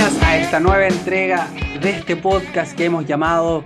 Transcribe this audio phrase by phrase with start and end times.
[0.00, 1.50] bienvenidas a esta nueva entrega
[1.82, 3.64] de este podcast que hemos llamado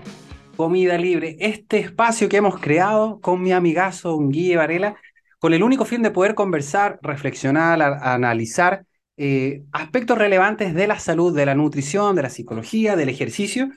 [0.56, 1.36] Comida Libre.
[1.38, 4.96] Este espacio que hemos creado con mi amigazo Guille Varela,
[5.38, 8.84] con el único fin de poder conversar, reflexionar, analizar
[9.16, 13.70] eh, aspectos relevantes de la salud, de la nutrición, de la psicología, del ejercicio.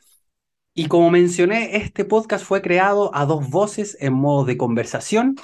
[0.74, 5.36] Y como mencioné, este podcast fue creado a dos voces en modo de conversación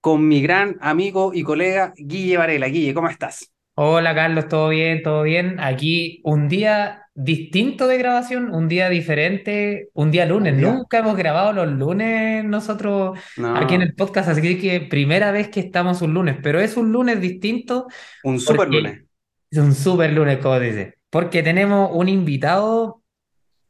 [0.00, 2.68] con mi gran amigo y colega Guille Varela.
[2.68, 3.50] Guille, ¿cómo estás?
[3.78, 5.02] Hola Carlos, ¿todo bien?
[5.02, 5.60] ¿Todo bien?
[5.60, 10.56] Aquí un día distinto de grabación, un día diferente, un día lunes.
[10.56, 13.18] Nunca hemos grabado los lunes nosotros
[13.54, 16.90] aquí en el podcast, así que primera vez que estamos un lunes, pero es un
[16.90, 17.86] lunes distinto.
[18.24, 19.02] Un super lunes.
[19.50, 20.94] Es un super lunes, como dice.
[21.10, 23.02] Porque tenemos un invitado,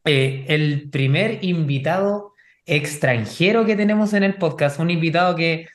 [0.04, 2.32] eh, el primer invitado
[2.65, 5.66] extranjero que tenemos en el podcast, un invitado que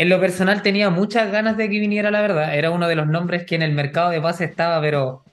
[0.00, 2.56] en lo personal tenía muchas ganas de que viniera, la verdad.
[2.56, 5.24] Era uno de los nombres que en el mercado de base estaba, pero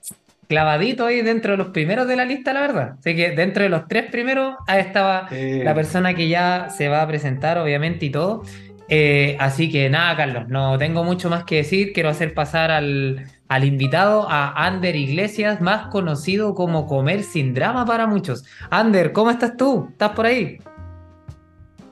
[0.46, 2.96] clavadito ahí dentro de los primeros de la lista, la verdad.
[2.98, 7.00] Así que dentro de los tres primeros, ahí estaba la persona que ya se va
[7.00, 8.42] a presentar, obviamente, y todo.
[8.90, 11.94] Eh, así que nada, Carlos, no tengo mucho más que decir.
[11.94, 17.86] Quiero hacer pasar al, al invitado, a Ander Iglesias, más conocido como Comer sin Drama
[17.86, 18.44] para muchos.
[18.68, 19.88] Ander, ¿cómo estás tú?
[19.92, 20.58] ¿Estás por ahí?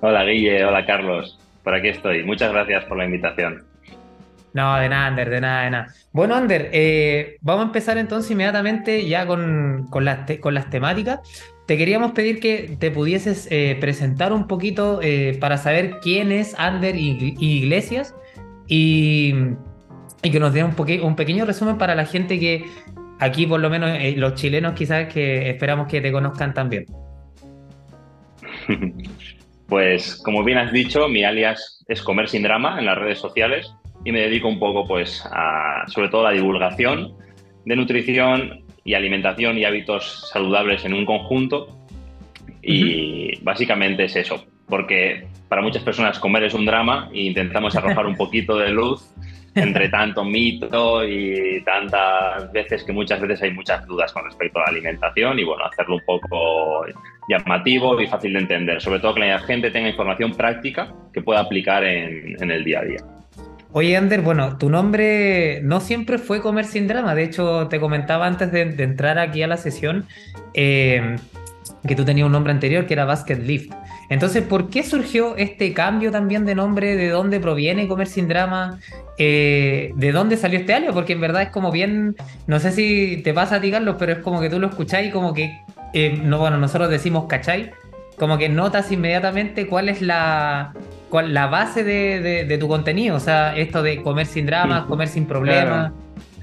[0.02, 0.62] Hola, Guille.
[0.62, 2.22] Hola, Carlos por aquí estoy.
[2.22, 3.64] Muchas gracias por la invitación.
[4.54, 5.94] No, de nada, Ander, de nada, de nada.
[6.12, 11.18] Bueno, Ander, eh, vamos a empezar entonces inmediatamente ya con, con, las, con las temáticas.
[11.66, 16.56] Te queríamos pedir que te pudieses eh, presentar un poquito eh, para saber quién es
[16.56, 18.14] Ander Iglesias
[18.68, 19.34] y,
[20.22, 20.72] y que nos dé un,
[21.02, 22.64] un pequeño resumen para la gente que
[23.18, 26.86] aquí, por lo menos los chilenos quizás que esperamos que te conozcan también.
[29.68, 33.72] Pues como bien has dicho, mi alias es Comer sin Drama en las redes sociales
[34.04, 37.14] y me dedico un poco pues a sobre todo a la divulgación
[37.64, 41.76] de nutrición y alimentación y hábitos saludables en un conjunto.
[42.62, 48.06] Y básicamente es eso, porque para muchas personas comer es un drama e intentamos arrojar
[48.06, 49.12] un poquito de luz
[49.56, 54.62] entre tanto mito y tantas veces que muchas veces hay muchas dudas con respecto a
[54.62, 56.84] la alimentación y bueno, hacerlo un poco
[57.28, 61.40] llamativo y fácil de entender, sobre todo que la gente tenga información práctica que pueda
[61.40, 62.98] aplicar en, el día a día.
[63.72, 67.14] Oye, Ander, bueno, tu nombre no siempre fue Comer sin Drama.
[67.14, 70.06] De hecho, te comentaba antes de, entrar aquí a la sesión
[70.54, 71.16] eh,
[71.86, 73.72] que tú tenías un nombre anterior que era Basket Lift.
[74.08, 76.96] Entonces, ¿por qué surgió este cambio también de nombre?
[76.96, 78.78] ¿De dónde proviene Comer sin Drama?
[79.18, 80.92] Eh, ¿De dónde salió este año?
[80.92, 82.16] Porque en verdad es como bien,
[82.46, 85.08] no sé si te pasa a ti, Carlos, pero es como que tú lo escucháis
[85.08, 85.60] y como que,
[85.92, 87.72] eh, no, bueno, nosotros decimos cachai,
[88.16, 90.72] como que notas inmediatamente cuál es la,
[91.10, 93.16] cuál, la base de, tu contenido.
[93.16, 95.92] O sea, esto de comer sin dramas, comer sin problemas.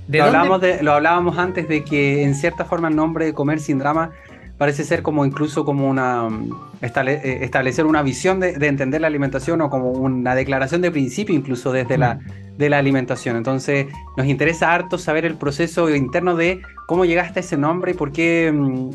[0.10, 3.60] lo, hablamos de, lo hablábamos antes de que en cierta forma el nombre de comer
[3.60, 4.12] sin drama
[4.58, 9.62] parece ser como incluso como una mm, eh, establecer una visión de, entender la alimentación
[9.62, 12.58] o como una declaración de principio incluso desde la, mm.
[12.58, 13.36] de la alimentación.
[13.36, 13.88] Entonces
[14.18, 18.12] nos interesa harto saber el proceso interno de cómo llegaste a ese nombre y por
[18.12, 18.90] qué, mm,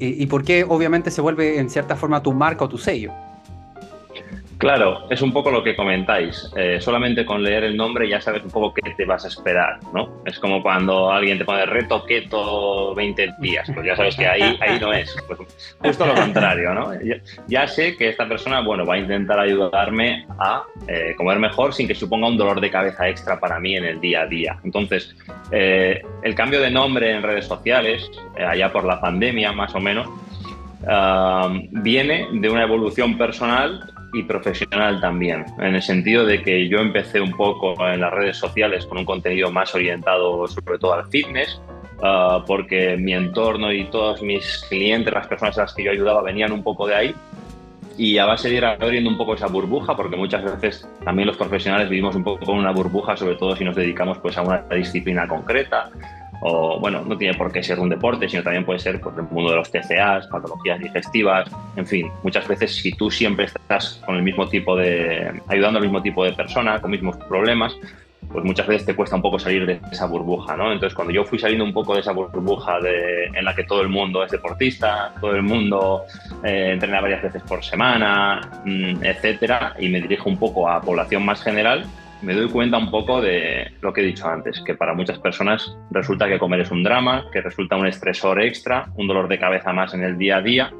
[0.00, 3.12] y por qué obviamente se vuelve en cierta forma tu marca o tu sello.
[4.58, 6.50] Claro, es un poco lo que comentáis.
[6.56, 9.78] Eh, solamente con leer el nombre ya sabes un poco qué te vas a esperar,
[9.94, 10.20] ¿no?
[10.26, 14.58] Es como cuando alguien te pone reto keto 20 días, pues ya sabes que ahí,
[14.60, 15.16] ahí no es.
[15.28, 15.38] Pues
[15.78, 16.90] justo lo contrario, ¿no?
[17.46, 21.86] Ya, sé que esta persona, bueno, va a intentar ayudarme a eh, comer mejor sin
[21.86, 24.58] que suponga un dolor de cabeza extra para mí en el día a día.
[24.64, 25.14] Entonces,
[25.52, 30.08] eh, el cambio de nombre en redes sociales, allá por la pandemia más o menos,
[30.88, 36.78] ah, viene de una evolución personal y profesional también, en el sentido de que yo
[36.78, 41.08] empecé un poco en las redes sociales con un contenido más orientado sobre todo al
[41.08, 41.60] fitness,
[42.02, 46.22] ah, porque mi entorno y todos mis clientes, las personas a las que yo ayudaba,
[46.22, 47.14] venían un poco de ahí.
[47.96, 51.36] Y a base de ir abriendo un poco esa burbuja, porque muchas veces también los
[51.36, 54.62] profesionales vivimos un poco con una burbuja, sobre todo si nos dedicamos pues, a una
[54.70, 55.90] disciplina concreta,
[56.40, 59.24] o bueno, no tiene por qué ser un deporte, sino también puede ser pues, el
[59.24, 64.16] mundo de los TCAs, patologías digestivas, en fin, muchas veces si tú siempre estás con
[64.16, 67.76] el mismo tipo de, ayudando al mismo tipo de persona, con mismos problemas,
[68.30, 70.72] pues muchas veces te cuesta un poco salir de esa burbuja, ¿no?
[70.72, 73.80] Entonces cuando yo fui saliendo un poco de esa burbuja de, en la que todo
[73.80, 76.02] el mundo es deportista, todo el mundo
[76.44, 81.24] eh, entrena varias veces por semana, mm, etcétera, y me dirijo un poco a población
[81.24, 81.84] más general,
[82.22, 85.76] me doy cuenta un poco de lo que he dicho antes, que para muchas personas
[85.90, 89.72] resulta que comer es un drama, que resulta un estresor extra, un dolor de cabeza
[89.72, 90.72] más en el día a día.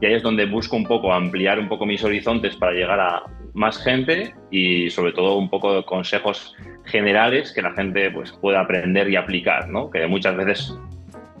[0.00, 3.22] Y ahí es donde busco un poco ampliar un poco mis horizontes para llegar a
[3.54, 6.54] más gente y sobre todo un poco de consejos
[6.84, 9.90] generales que la gente pues, pueda aprender y aplicar, ¿no?
[9.90, 10.76] que muchas veces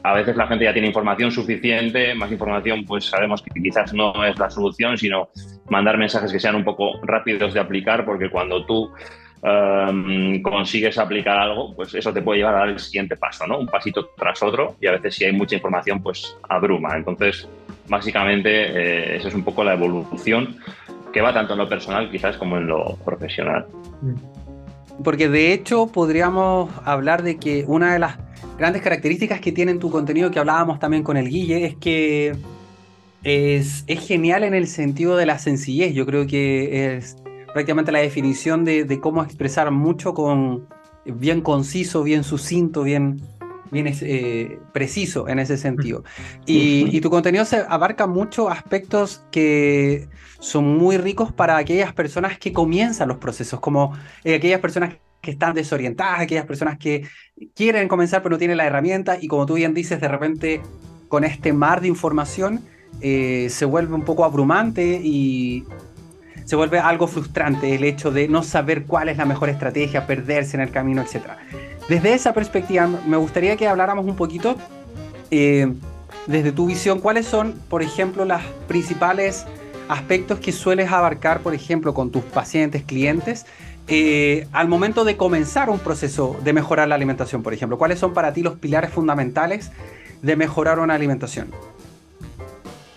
[0.04, 4.24] a veces la gente ya tiene información suficiente, más información pues sabemos que quizás no
[4.24, 5.30] es la solución, sino
[5.70, 8.92] mandar mensajes que sean un poco rápidos de aplicar, porque cuando tú
[9.44, 13.58] em, consigues aplicar algo, pues eso te puede llevar a dar el siguiente paso, ¿no?
[13.58, 16.96] Un pasito tras otro y a veces si hay mucha información, pues abruma.
[16.96, 17.48] Entonces,
[17.88, 20.56] básicamente, eh, esa es un poco la evolución
[21.12, 23.66] que va tanto en lo personal quizás como en lo profesional.
[25.02, 28.18] Porque de hecho podríamos hablar de que una de las
[28.58, 32.34] grandes características que tiene tu contenido, que hablábamos también con el Guille, es que
[33.22, 35.94] es, genial en el sentido de la sencillez.
[35.94, 37.16] Yo creo que es
[37.54, 40.66] prácticamente la definición de, cómo expresar mucho con
[41.06, 43.22] bien conciso, bien sucinto, bien,
[43.70, 46.02] bien eh, preciso en ese sentido.
[46.46, 50.08] Y, tu contenido se abarca muchos aspectos que
[50.40, 55.30] son muy ricos para aquellas personas que comienzan los procesos, como eh, aquellas personas que
[55.30, 57.06] están desorientadas, aquellas personas que
[57.54, 60.60] quieren comenzar pero no tienen la herramienta y como tú bien dices, de repente
[61.08, 62.64] con este mar de información
[63.00, 65.64] eh, se vuelve un poco abrumante y
[66.44, 70.56] se vuelve algo frustrante el hecho de no saber cuál es la mejor estrategia, perderse
[70.56, 71.24] en el camino, etc.
[71.88, 74.56] Desde esa perspectiva, me gustaría que habláramos un poquito,
[75.30, 75.72] eh,
[76.26, 79.46] desde tu visión, cuáles son, por ejemplo, los principales
[79.88, 83.46] aspectos que sueles abarcar, por ejemplo, con tus pacientes, clientes,
[83.86, 87.76] eh, al momento de comenzar un proceso de mejorar la alimentación, por ejemplo?
[87.76, 89.70] ¿Cuáles son para ti los pilares fundamentales
[90.22, 91.48] de mejorar una alimentación?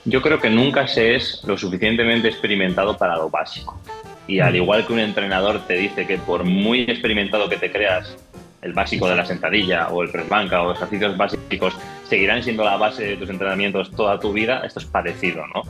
[0.08, 3.78] Yo creo que nunca se es lo suficientemente experimentado para lo básico.
[4.26, 8.16] Y al igual que un entrenador te dice que por muy experimentado que te creas,
[8.62, 11.76] el básico de la sentadilla o el press banca o ejercicios básicos
[12.08, 15.64] seguirán siendo la base de tus entrenamientos toda tu vida, esto es parecido, ¿no?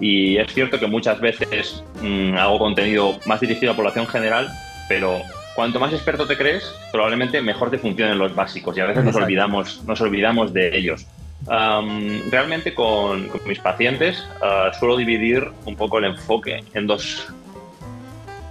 [0.00, 4.48] Y es cierto que muchas veces mm, hago contenido más dirigido a la población general,
[4.88, 5.20] pero
[5.54, 9.14] cuanto más experto te crees, probablemente mejor te funcionen los básicos y a veces nos
[9.14, 11.06] olvidamos, nos olvidamos de ellos.
[11.46, 17.26] Realmente con, mis pacientes ah, suelo dividir un poco el enfoque en dos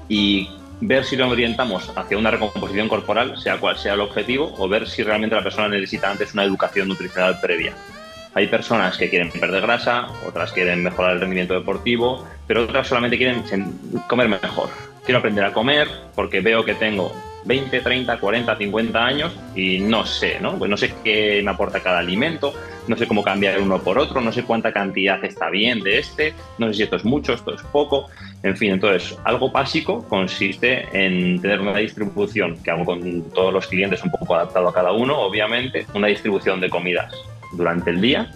[0.08, 0.50] y
[0.82, 4.88] ver si lo orientamos hacia una recomposición corporal, sea cual sea el objetivo, o ver
[4.88, 7.74] si realmente la persona necesita antes una educación nutricional previa.
[8.36, 13.18] Hay personas que quieren perder grasa, otras quieren mejorar el rendimiento deportivo, pero otras solamente
[13.18, 13.44] quieren
[14.08, 14.70] comer mejor.
[15.06, 17.14] Quiero aprender a comer porque veo que tengo
[17.46, 20.58] 20, 30, 40, 50 años y no sé, ¿no?
[20.58, 22.54] Pues no sé qué me aporta cada alimento,
[22.88, 26.34] no sé cómo cambiar uno por otro, no sé cuánta cantidad está bien de este,
[26.58, 28.08] no sé si esto es mucho, esto es poco,
[28.44, 33.68] en fin, entonces algo básico consiste en tener una distribución que hago con todos los
[33.68, 37.14] clientes un poco adaptado a cada uno, obviamente, una distribución de comidas
[37.54, 38.32] durante el día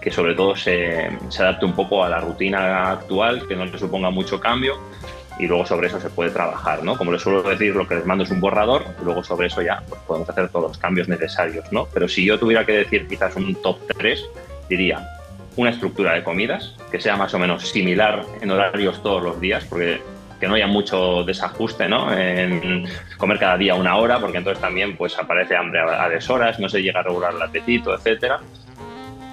[0.00, 3.78] que sobre todo se, se adapte un poco a la rutina actual, que no le
[3.78, 4.78] suponga mucho cambio
[5.38, 6.96] y luego sobre eso se puede trabajar, ¿no?
[6.96, 9.62] Como les suelo decir, lo que les mando es un borrador y luego sobre eso
[9.62, 11.86] ya pues, podemos hacer todos los cambios necesarios, ¿no?
[11.92, 14.24] Pero si yo tuviera que decir quizás un top 3,
[14.68, 15.06] diría
[15.56, 19.64] una estructura de comidas que sea más o menos similar en horarios todos los días,
[19.64, 20.00] porque
[20.40, 22.16] que no haya mucho desajuste ¿no?
[22.16, 22.86] en
[23.16, 26.82] comer cada día una hora, porque entonces también pues, aparece hambre a deshoras, no se
[26.82, 28.34] llega a regular el apetito, etc.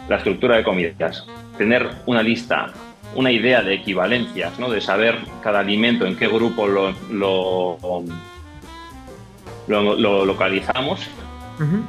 [0.10, 1.26] La estructura de comidas.
[1.58, 2.74] Tener una lista
[3.16, 4.70] una idea de equivalencias, ¿no?
[4.70, 7.78] de saber cada alimento en qué grupo lo, lo,
[9.68, 11.02] lo, localizamos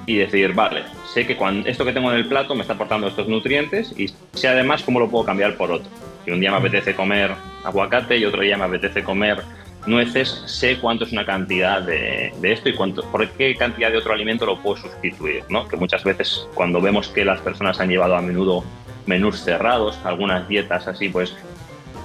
[0.06, 3.09] y decir, vale, sé que cuando esto que tengo en el plato me está aportando
[3.09, 5.90] estos nutrientes y sé además cómo lo puedo cambiar por otro.
[6.25, 9.42] Si un día me apetece comer aguacate y otro día me apetece comer
[9.87, 13.99] nueces, sé cuánto es una cantidad de, de, esto y cuánto, por qué cantidad de
[13.99, 15.66] otro alimento lo puedo sustituir, ¿no?
[15.66, 18.64] Que muchas veces cuando vemos que las personas han llevado a menudo
[19.06, 21.34] menús cerrados, algunas dietas así, pues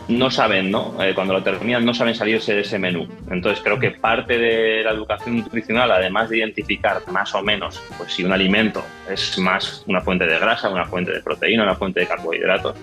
[0.08, 1.02] no saben, ¿no?
[1.02, 3.08] Eh, cuando lo terminan, no saben salirse de ese menú.
[3.30, 8.14] Entonces creo que parte de la educación nutricional, además de identificar más o menos, pues
[8.14, 12.02] si un alimento es más una fuente de grasa, una fuente de proteína, una fuente
[12.02, 12.76] de carbohidratos,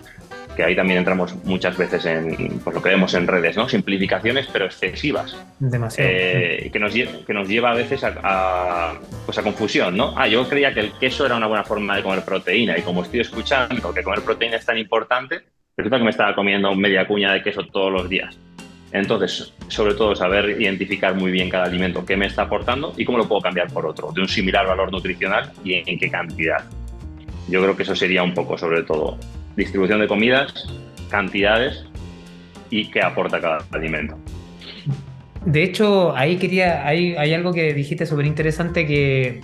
[0.58, 3.68] que ahí también entramos muchas veces en pues lo que vemos en redes, ¿no?
[3.68, 5.36] Simplificaciones, pero excesivas.
[5.60, 6.10] Demasiado.
[6.12, 10.14] Eh, que, nos, que nos lleva a veces a, pues a confusión, ¿no?
[10.16, 13.04] Ah, yo creía que el queso era una buena forma de comer proteína y como
[13.04, 15.42] estoy escuchando que comer proteína es tan importante,
[15.76, 18.36] resulta que me estaba comiendo media cuña de queso todos los días.
[18.90, 23.18] Entonces, sobre todo, saber identificar muy bien cada alimento, qué me está aportando y cómo
[23.18, 26.64] lo puedo cambiar por otro, de un similar valor nutricional y en qué cantidad.
[27.48, 29.18] Yo creo que eso sería un poco, sobre todo,
[29.58, 30.54] distribución de comidas,
[31.10, 31.84] cantidades
[32.70, 34.16] y qué aporta cada alimento.
[35.44, 39.40] De hecho, ahí quería, hay, hay algo que dijiste súper interesante que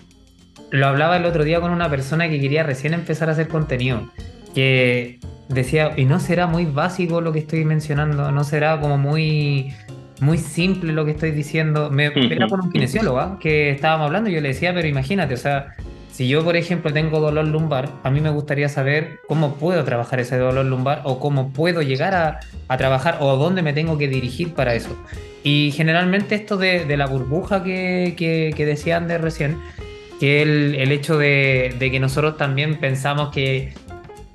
[0.71, 4.09] lo hablaba el otro día con una persona que quería recién empezar a hacer contenido,
[4.54, 5.18] que
[5.49, 9.73] decía, y no será muy básico lo que estoy mencionando, no será como muy,
[10.21, 11.90] muy simple lo que estoy diciendo.
[11.90, 13.38] Me era con un kinesiólogo ¿ah?
[13.40, 15.75] que estábamos hablando y yo le decía, pero imagínate, o sea,
[16.14, 20.21] si yo, por ejemplo, tengo dolor lumbar, a mí me gustaría saber cómo puedo trabajar
[20.21, 24.06] ese dolor lumbar o cómo puedo llegar a, a trabajar o dónde me tengo que
[24.06, 24.97] dirigir para eso.
[25.42, 29.59] Y generalmente esto de, la burbuja que, que, que, decía Ander recién,
[30.21, 33.73] que el, el hecho de, de, que nosotros también pensamos que,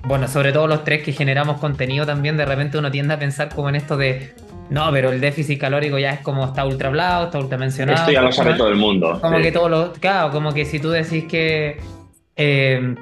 [0.04, 3.48] bueno, sobre todo los tres que generamos contenido también, de repente uno tiende a pensar
[3.54, 4.34] como en esto de,
[4.70, 7.98] no, pero el déficit calórico ya es como está ultra hablado, está ultra mencionado.
[7.98, 9.18] Esto ya lo sabe todo el mundo.
[9.20, 9.42] Como sí.
[9.42, 9.92] que todo lo.
[9.94, 11.78] Claro, como que si tú decís que.
[12.36, 12.94] Eh,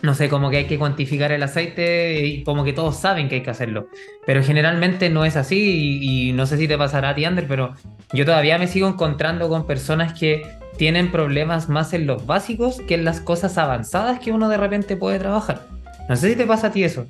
[0.00, 3.36] no sé, como que hay que cuantificar el aceite y como que todos saben que
[3.36, 3.88] hay que hacerlo.
[4.24, 7.46] Pero generalmente no es así y, y no sé si te pasará a ti, Ander,
[7.46, 7.74] pero
[8.12, 12.94] yo todavía me sigo encontrando con personas que tienen problemas más en los básicos que
[12.94, 15.66] en las cosas avanzadas que uno de repente puede trabajar.
[16.08, 17.06] No sé si te pasa a ti eso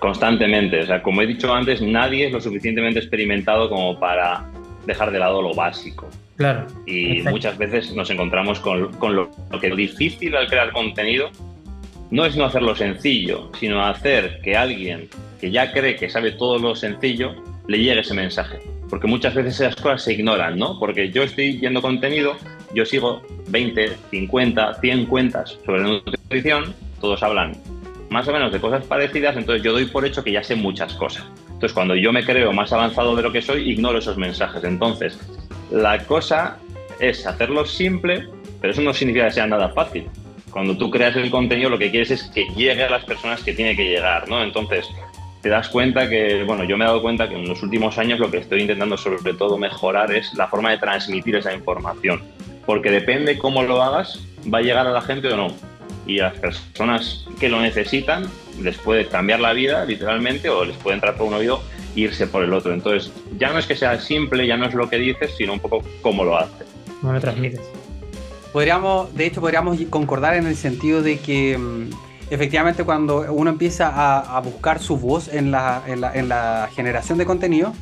[0.00, 0.80] constantemente.
[0.80, 4.44] O sea, como he dicho antes, nadie es lo suficientemente experimentado como para
[4.86, 6.08] dejar de lado lo básico.
[6.36, 6.66] Claro.
[6.86, 11.30] Y muchas veces nos encontramos con, con lo, lo, que es difícil al crear contenido
[12.10, 15.08] no es no hacerlo sencillo, sino hacer que alguien
[15.40, 17.34] que ya cree que sabe todo lo sencillo
[17.66, 18.58] le llegue ese mensaje.
[18.90, 20.78] Porque muchas veces esas cosas se ignoran, ¿no?
[20.78, 22.36] Porque yo estoy viendo contenido,
[22.74, 27.54] yo sigo 20, 50, 100 cuentas sobre nutrición, todos hablan
[28.12, 30.94] más o menos de cosas parecidas, entonces yo doy por hecho que ya sé muchas
[30.94, 31.24] cosas.
[31.46, 34.62] Entonces, cuando yo me creo más avanzado de lo que soy, ignoro esos mensajes.
[34.64, 35.18] Entonces,
[35.70, 36.58] la cosa
[37.00, 38.28] es hacerlo simple,
[38.60, 40.08] pero eso no significa que sea nada fácil.
[40.50, 43.54] Cuando tú creas el contenido, lo que quieres es que llegue a las personas que
[43.54, 44.42] tiene que llegar, ¿no?
[44.42, 44.86] Entonces,
[45.40, 48.18] te das cuenta que, bueno, yo me he dado cuenta que en los últimos años
[48.20, 52.22] lo que estoy intentando sobre todo mejorar es la forma de transmitir esa información.
[52.66, 55.72] Porque depende cómo lo hagas, va a llegar a la gente o no
[56.06, 58.26] y a las personas que lo necesitan
[58.60, 61.62] les puede cambiar la vida literalmente o les puede entrar por un oído
[61.96, 62.72] e irse por el otro.
[62.72, 65.60] Entonces, ya no es que sea simple, ya no es lo que dices, sino un
[65.60, 66.66] poco cómo lo haces.
[67.00, 67.60] ¿Cómo lo transmites?
[68.52, 71.58] Podríamos, de hecho, podríamos concordar en el sentido de que
[72.30, 76.68] efectivamente cuando uno empieza a, a buscar su voz en la, en, la, en la
[76.74, 77.72] generación de contenido,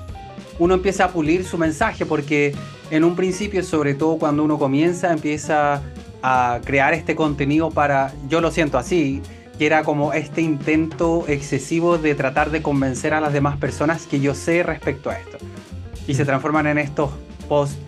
[0.58, 2.54] uno empieza a pulir su mensaje porque
[2.90, 5.82] en un principio, sobre todo cuando uno comienza, empieza
[6.22, 9.22] a crear este contenido para, yo lo siento así,
[9.58, 14.20] que era como este intento excesivo de tratar de convencer a las demás personas que
[14.20, 15.38] yo sé respecto a esto.
[16.06, 17.10] Y se transforman en estos
[17.48, 17.78] posts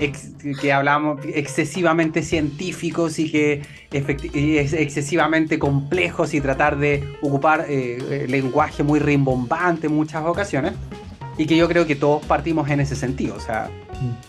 [0.00, 0.30] ex,
[0.60, 8.82] que hablamos excesivamente científicos y que es excesivamente complejos y tratar de ocupar eh, lenguaje
[8.82, 10.74] muy rimbombante en muchas ocasiones.
[11.36, 13.70] Y que yo creo que todos partimos en ese sentido, o sea,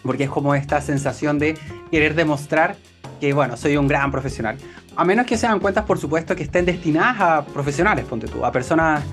[0.04, 1.58] porque es como esta sensación de
[1.92, 2.76] querer demostrar
[3.20, 4.58] que bueno, soy un gran profesional.
[4.96, 8.52] A menos que sean cuentas, por supuesto, que estén destinadas a profesionales, ponte tú, a
[8.52, 9.04] personas,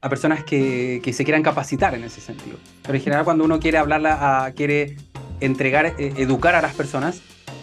[0.00, 2.58] a personas que, que se quieran capacitar en ese sentido.
[2.82, 4.96] Pero en general, cuando uno quiere hablarla, a, quiere
[5.40, 7.20] entregar, eh, educar a las personas,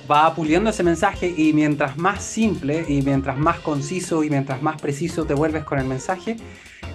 [0.10, 4.82] va puliendo ese mensaje y mientras más simple y mientras más conciso y mientras más
[4.82, 6.38] preciso te vuelves con el mensaje,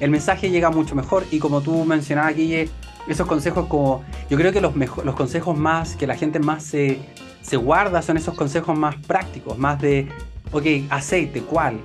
[0.01, 1.25] el mensaje llega mucho mejor.
[1.31, 2.69] Y como tú mencionabas, Guille,
[3.09, 6.99] esos consejos como, yo creo que los, los consejos más, que la gente más se,
[7.49, 10.07] se guarda son esos consejos más prácticos, más de,
[10.53, 11.79] ok, aceite, ¿cuál?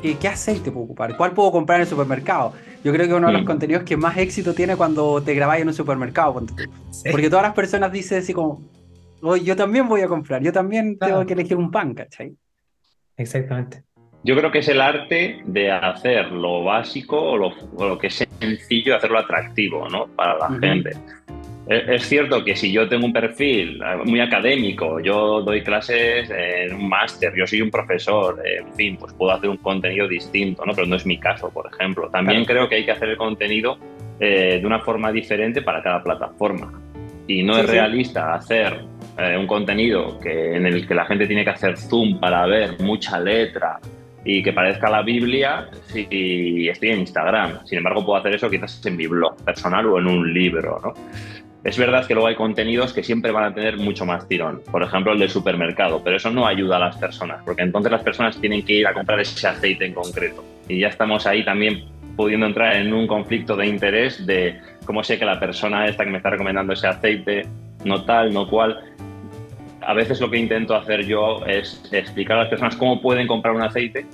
[0.00, 1.16] ¿Qué, ¿Qué, aceite puedo ocupar?
[1.16, 2.52] ¿Cuál puedo comprar en el supermercado?
[2.84, 3.46] Yo creo que uno de los mm.
[3.46, 6.42] contenidos que más éxito tiene cuando te grabáis en un supermercado.
[7.10, 8.62] Porque todas las personas dicen así como,
[9.20, 11.14] oye, yo también voy a comprar, yo también claro.
[11.14, 12.34] tengo que elegir un pan, ¿cachai?
[13.16, 13.82] Exactamente.
[14.22, 18.08] Yo creo que es el arte de hacer lo básico o lo, o lo que
[18.08, 20.08] es sencillo, hacerlo atractivo, ¿no?
[20.08, 20.60] Para la uh -huh.
[20.60, 20.90] gente.
[21.70, 26.88] Es cierto que si yo tengo un perfil muy académico, yo doy clases en un
[26.88, 30.74] máster, yo soy un profesor, en fin, pues puedo hacer un contenido distinto, ¿no?
[30.74, 32.10] Pero no es mi caso, por ejemplo.
[32.10, 32.62] También claro.
[32.62, 33.78] creo que hay que hacer el contenido
[34.18, 36.72] eh, de una forma diferente para cada plataforma.
[37.28, 38.54] Y no sí, es realista sí.
[38.54, 38.80] hacer
[39.16, 42.80] eh, un contenido que, en el que la gente tiene que hacer zoom para ver
[42.80, 43.78] mucha letra
[44.24, 47.64] y que parezca la Biblia si estoy en Instagram.
[47.64, 50.94] Sin embargo, puedo hacer eso quizás en mi blog personal o en un libro, ¿no?
[51.62, 54.82] Es verdad que luego hay contenidos que siempre van a tener mucho más tirón, por
[54.82, 58.40] ejemplo el del supermercado, pero eso no ayuda a las personas, porque entonces las personas
[58.40, 60.42] tienen que ir a comprar ese aceite en concreto.
[60.68, 61.84] Y ya estamos ahí también
[62.16, 66.10] pudiendo entrar en un conflicto de interés de cómo sé que la persona esta que
[66.10, 67.46] me está recomendando ese aceite,
[67.84, 68.80] no tal, no cual.
[69.82, 73.54] A veces lo que intento hacer yo es explicar a las personas cómo pueden comprar
[73.54, 74.06] un aceite,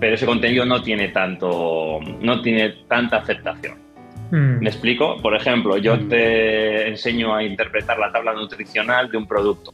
[0.00, 3.85] pero ese contenido no tiene tanto, no tiene tanta aceptación.
[4.30, 4.60] Mm.
[4.60, 5.16] ¿Me explico?
[5.20, 6.08] Por ejemplo, yo mm.
[6.08, 9.72] te enseño a interpretar la tabla nutricional de un producto.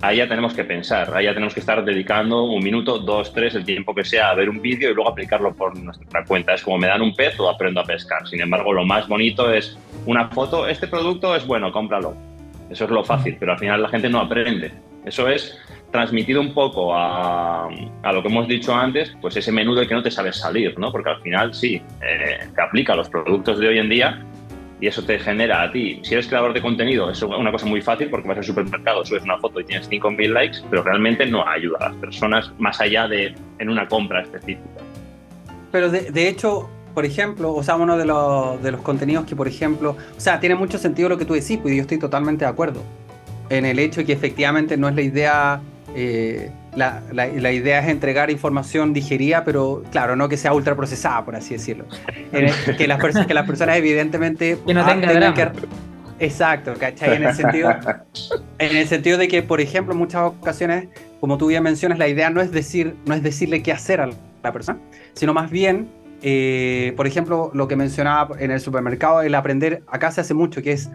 [0.00, 3.54] Ahí ya tenemos que pensar, ahí ya tenemos que estar dedicando un minuto, dos, tres,
[3.54, 6.54] el tiempo que sea a ver un vídeo y luego aplicarlo por nuestra cuenta.
[6.54, 8.26] Es como me dan un pez o aprendo a pescar.
[8.26, 12.16] Sin embargo, lo más bonito es una foto, este producto es bueno, cómpralo.
[12.68, 14.72] Eso es lo fácil, pero al final la gente no aprende.
[15.04, 15.58] Eso es
[15.90, 17.68] transmitido un poco a,
[18.12, 20.90] lo que hemos dicho antes, pues ese menú del que no te sabes salir, ¿no?
[20.90, 24.24] Porque al final sí, eh, te aplica a los productos de hoy en día
[24.80, 26.00] y eso te genera a ti.
[26.02, 29.22] Si eres creador de contenido, es una cosa muy fácil porque vas al supermercado, subes
[29.22, 33.06] una foto y tienes 5.000 likes, pero realmente no ayuda a las personas más allá
[33.06, 34.80] de en una compra específica.
[35.70, 40.20] Pero de, hecho, por ejemplo, o sea, uno de los, contenidos que, por ejemplo, o
[40.20, 42.82] sea, tiene mucho sentido lo que tú decís, pues yo estoy totalmente de acuerdo
[43.58, 45.60] en el hecho de que efectivamente no es la idea
[45.94, 51.22] eh, la, la, idea es entregar información digerida, pero claro, no que sea ultra procesada,
[51.24, 51.84] por así decirlo.
[52.78, 54.56] que, las personas, que las personas evidentemente...
[54.66, 55.50] Que no tengan que,
[56.18, 57.16] Exacto, ¿cachai?
[57.16, 57.74] En el, sentido,
[58.58, 60.88] en el sentido de que, por ejemplo, en muchas ocasiones,
[61.20, 64.08] como tú bien mencionas, la idea no es, decir, no es decirle qué hacer a
[64.42, 64.78] la persona,
[65.14, 65.90] sino más bien,
[66.22, 70.62] eh, por ejemplo, lo que mencionaba en el supermercado, el aprender, acá se hace mucho,
[70.62, 70.90] que es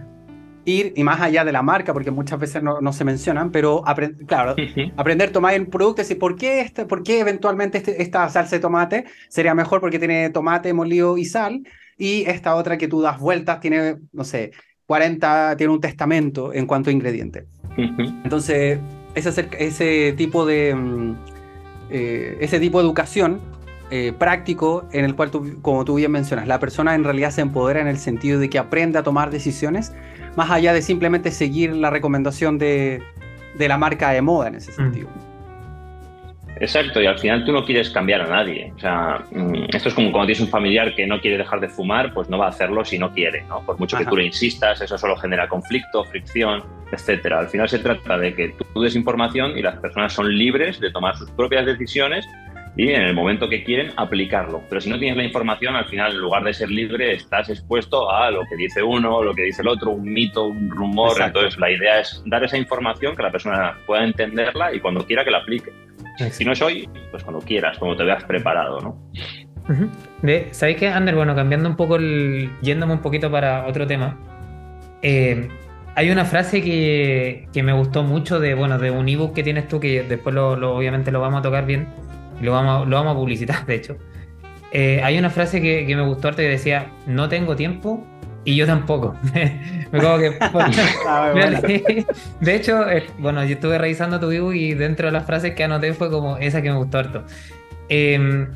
[0.68, 3.84] ir y más allá de la marca, porque muchas veces no, se mencionan, pero
[4.28, 4.56] claro,
[4.98, 8.28] aprender a tomar el producto y decir, ¿por qué, este, por qué eventualmente este, esta
[8.30, 11.64] salsa de tomate sería mejor porque tiene tomate molido y sal?
[11.98, 14.52] Y esta otra que tú das vueltas tiene, no sé,
[14.86, 17.46] 40, tiene un testamento en cuanto a ingredientes.
[17.78, 18.80] Entonces,
[19.16, 20.76] ese, ese tipo de...
[20.76, 21.16] Mm,
[21.90, 23.40] eh, ese tipo de educación
[23.90, 27.42] eh, práctico en el cual, tú, como tú bien mencionas, la persona en realidad se
[27.42, 29.94] empodera en el sentido de que aprende a tomar decisiones
[30.36, 33.02] más allá de simplemente seguir la recomendación de,
[33.58, 34.76] la marca de moda en ese mm.
[34.76, 35.10] sentido.
[36.60, 38.74] Exacto, y al final tú no quieres cambiar a nadie.
[38.76, 41.70] O sea, mm, esto es como cuando tienes un familiar que no quiere dejar de
[41.70, 43.62] fumar, pues no va a hacerlo si no quiere, ¿no?
[43.62, 47.40] Por mucho que tú le insistas, eso solo genera conflicto, fricción, etcétera.
[47.40, 50.92] Al final se trata de que tú des información y las personas son libres de
[50.92, 52.26] tomar sus propias decisiones
[52.78, 54.62] y en el momento que quieren aplicarlo.
[54.70, 58.12] Pero si no tienes la información, al final, en lugar de ser libre, estás expuesto
[58.12, 61.20] a lo que dice uno, lo que dice el otro, un mito, un rumor.
[61.20, 65.26] Entonces, la idea es dar esa información que la persona pueda entenderla y cuando quiera
[65.26, 65.72] que la aplique.
[66.30, 69.12] Si no es hoy, pues cuando quieras, cuando te veas preparado, ¿no?
[70.52, 71.16] ¿Sabéis qué, Ander?
[71.16, 74.20] Bueno, cambiando un poco, el, yéndome un poquito para otro tema.
[75.02, 75.48] Eh,
[75.96, 79.68] hay una frase que, que, me gustó mucho de, bueno, de un ebook que tienes
[79.68, 81.88] tú, que después lo, obviamente lo vamos a tocar bien
[82.42, 83.98] lo vamos, lo vamos a publicitar, de hecho.
[84.72, 88.06] Eh, hay una frase que, me gustó harto que decía, no tengo tiempo
[88.44, 89.16] y yo tampoco.
[89.92, 90.38] me como que...
[91.08, 91.34] Ah,
[92.42, 95.64] de hecho, eh, bueno, yo estuve revisando tu vivo y dentro de las frases que
[95.64, 97.24] anoté fue como esa que me gustó harto.
[97.90, 98.50] Em,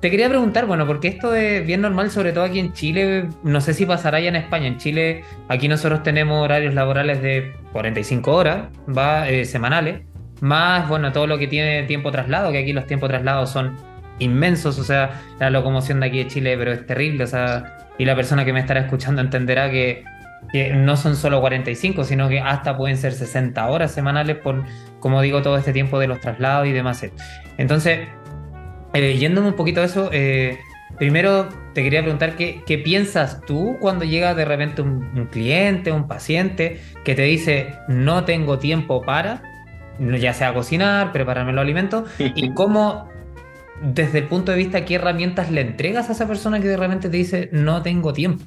[0.00, 3.60] te quería preguntar, bueno, porque esto es bien normal, sobre todo aquí en Chile, no
[3.60, 4.66] sé si pasará ya en España.
[4.66, 10.02] En Chile, aquí nosotros tenemos horarios laborales de 45 horas, va, eh, semanales
[10.42, 13.76] más, bueno, todo lo que tiene tiempo traslado, que aquí los tiempos traslados son
[14.18, 18.04] inmensos, o sea, la locomoción de aquí de Chile, pero es terrible, o sea, y
[18.04, 20.04] la persona que me estará escuchando entenderá que,
[20.74, 24.64] no son solo 45, sino que hasta pueden ser 60 horas semanales por,
[24.98, 27.06] como digo, todo este tiempo de los traslados y demás.
[27.56, 28.08] Entonces,
[28.92, 30.58] eh, yéndome un poquito a eso, eh,
[30.98, 35.92] primero te quería preguntar qué, qué, piensas tú cuando llega de repente un, un cliente,
[35.92, 39.42] un paciente que te dice no tengo tiempo para,
[39.98, 43.08] ya sea cocinar, prepararme los alimentos, y cómo,
[43.82, 47.08] desde el punto de vista, qué herramientas le entregas a esa persona que de repente
[47.08, 48.44] te dice, no tengo tiempo.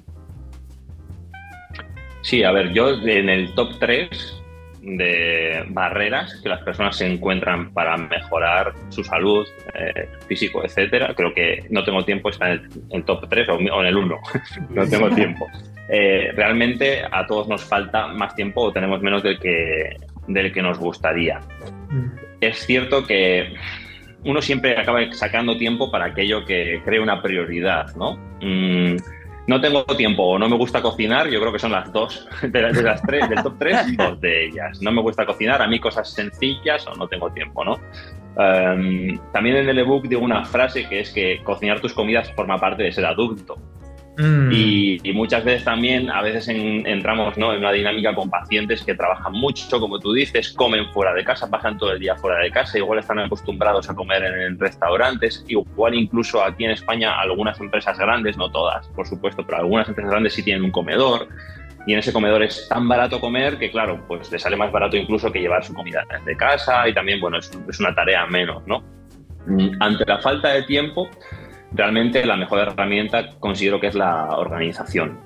[2.21, 4.41] Sí, a ver, yo en el top 3
[4.85, 11.13] de barreras que las personas se encuentran para mejorar su salud eh, físico, etcétera.
[11.15, 14.19] Creo que no tengo tiempo, está en el, top 3 o, en el 1.
[14.69, 15.47] no tengo tiempo.
[15.89, 19.95] Eh, realmente a todos nos falta más tiempo o tenemos menos del que
[20.27, 21.39] del que nos gustaría.
[21.89, 22.07] Mm.
[22.41, 23.53] Es cierto que
[24.23, 28.17] uno siempre acaba sacando tiempo para aquello que cree una prioridad, ¿no?
[28.41, 28.97] Mm,
[29.47, 32.61] no tengo tiempo o no me gusta cocinar, yo creo que son las dos, de
[32.61, 34.81] las, tres, del top tres, dos de ellas.
[34.81, 37.79] No me gusta cocinar, a mí cosas sencillas o no tengo tiempo, ¿no?
[38.37, 42.57] Em, también en el ebook digo una frase que es que cocinar tus comidas forma
[42.57, 43.55] parte de ser adulto.
[44.17, 44.51] Mm.
[44.51, 47.53] Y, muchas veces también, a veces entramos ¿no?
[47.53, 51.49] en una dinámica con pacientes que trabajan mucho, como tú dices, comen fuera de casa,
[51.49, 55.95] pasan todo el día fuera de casa, igual están acostumbrados a comer en, restaurantes, igual
[55.95, 60.33] incluso aquí en España algunas empresas grandes, no todas, por supuesto, pero algunas empresas grandes
[60.33, 61.27] sí tienen un comedor.
[61.87, 64.97] Y en ese comedor es tan barato comer que, claro, pues le sale más barato
[64.97, 68.65] incluso que llevar su comida de casa y también, bueno, es, es una tarea menos,
[68.65, 68.83] ¿no?
[69.45, 71.07] Mm, ante la falta de tiempo,
[71.75, 75.19] realmente la mejor herramienta considero que es la organización.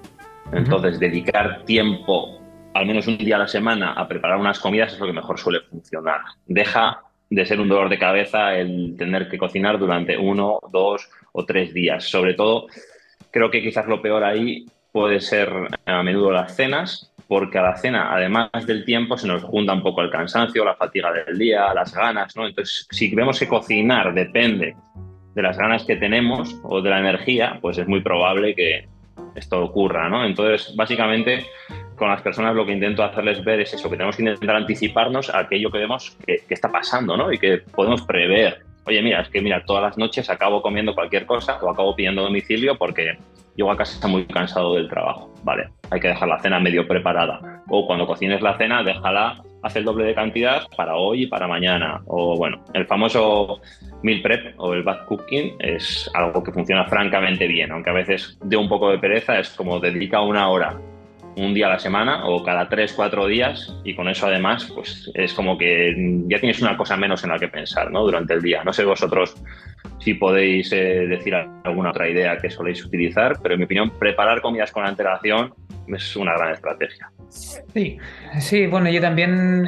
[0.51, 2.41] Entonces, dedicar tiempo,
[2.73, 5.39] al menos un día a la semana, a preparar unas comidas es lo que mejor
[5.39, 6.21] suele funcionar.
[6.47, 11.45] Deja de ser un dolor de cabeza el tener que cocinar durante uno, dos o
[11.45, 12.03] tres días.
[12.05, 12.67] Sobre todo,
[13.29, 15.51] creo que quizás lo peor ahí puede ser
[15.85, 19.83] a menudo las cenas porque a la cena, además del tiempo, se nos junta un
[19.83, 22.47] poco el cansancio, la fatiga del día, las ganas, ¿no?
[22.47, 24.75] Entonces, si vemos que cocinar depende
[25.35, 28.87] de las ganas que tenemos o de la energía, pues es muy probable que
[29.35, 30.25] esto ocurra, ¿no?
[30.25, 31.45] Entonces, básicamente,
[31.95, 35.29] con las personas lo que intento hacerles ver es eso, que tenemos que intentar anticiparnos
[35.29, 37.31] a aquello que vemos que, está pasando, ¿no?
[37.31, 38.63] Y que podemos prever.
[38.85, 42.23] Oye, mira, es que mira, todas las noches acabo comiendo cualquier cosa o acabo pidiendo
[42.23, 43.17] domicilio porque
[43.55, 45.33] llego a casa está muy cansado del trabajo.
[45.43, 47.61] Vale, hay que dejar la cena medio preparada.
[47.67, 51.47] O cuando cocines la cena, déjala, hace el doble de cantidad para hoy y para
[51.47, 52.01] mañana.
[52.07, 53.61] O bueno, el famoso
[54.03, 58.37] meal prep o el bad cooking es algo que funciona francamente bien, aunque a veces
[58.43, 60.79] de un poco de pereza, es como dedica una hora
[61.35, 65.09] un día a la semana o cada tres, cuatro días y con eso además pues
[65.13, 65.95] es como que
[66.27, 68.03] ya tienes una cosa menos en la que pensar ¿no?
[68.03, 68.63] durante el día.
[68.63, 69.35] No sé vosotros
[69.99, 74.41] si podéis eh, decir alguna otra idea que soléis utilizar, pero en mi opinión preparar
[74.41, 75.53] comidas con antelación
[75.87, 77.11] es una gran estrategia.
[77.29, 77.97] Sí,
[78.39, 79.65] sí, bueno, yo también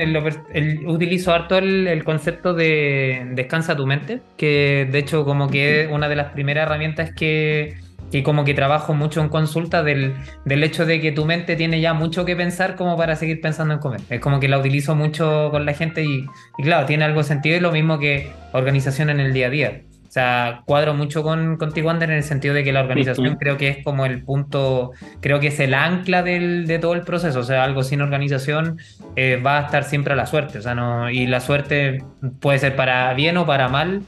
[0.87, 6.15] utilizo harto el, concepto de descansa tu mente, que de hecho como que una de
[6.15, 7.75] las primeras herramientas que,
[8.11, 11.79] que como que trabajo mucho en consulta del, del, hecho de que tu mente tiene
[11.79, 14.01] ya mucho que pensar como para seguir pensando en comer.
[14.09, 16.25] Es como que la utilizo mucho con la gente y,
[16.57, 19.81] y claro, tiene algo sentido y lo mismo que organización en el día a día.
[20.11, 23.55] O sea, cuadro mucho con, contigo, Ander, en el sentido de que la organización creo
[23.55, 27.39] que es como el punto, creo que es el ancla del, de todo el proceso.
[27.39, 28.77] O sea, algo sin organización
[29.15, 30.57] eh, va a estar siempre a la suerte.
[30.57, 32.03] O sea, no, y la suerte
[32.41, 34.01] puede ser para bien o para mal,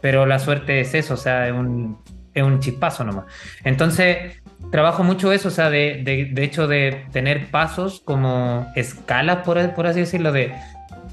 [0.00, 1.98] pero la suerte es eso, o sea, es un,
[2.34, 3.24] es un chispazo nomás.
[3.64, 9.38] Entonces, trabajo mucho eso, o sea, de, de, de hecho de tener pasos como escalas,
[9.44, 10.52] por, por así decirlo, de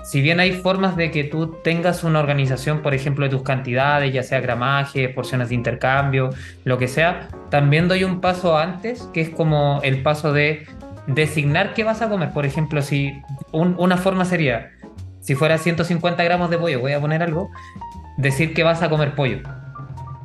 [0.04, 4.14] si bien hay formas de que tú tengas una organización, por ejemplo, de tus cantidades,
[4.14, 6.32] ya sea gramaje, porciones de intercambio,
[6.64, 10.66] lo que sea, también doy un paso antes, que es como el paso de
[11.06, 12.32] designar qué vas a comer.
[12.32, 14.72] Por ejemplo, si una forma sería,
[15.20, 17.52] si fuera 150 gramos de pollo, voy a poner algo,
[18.18, 19.42] decir que vas a comer pollo.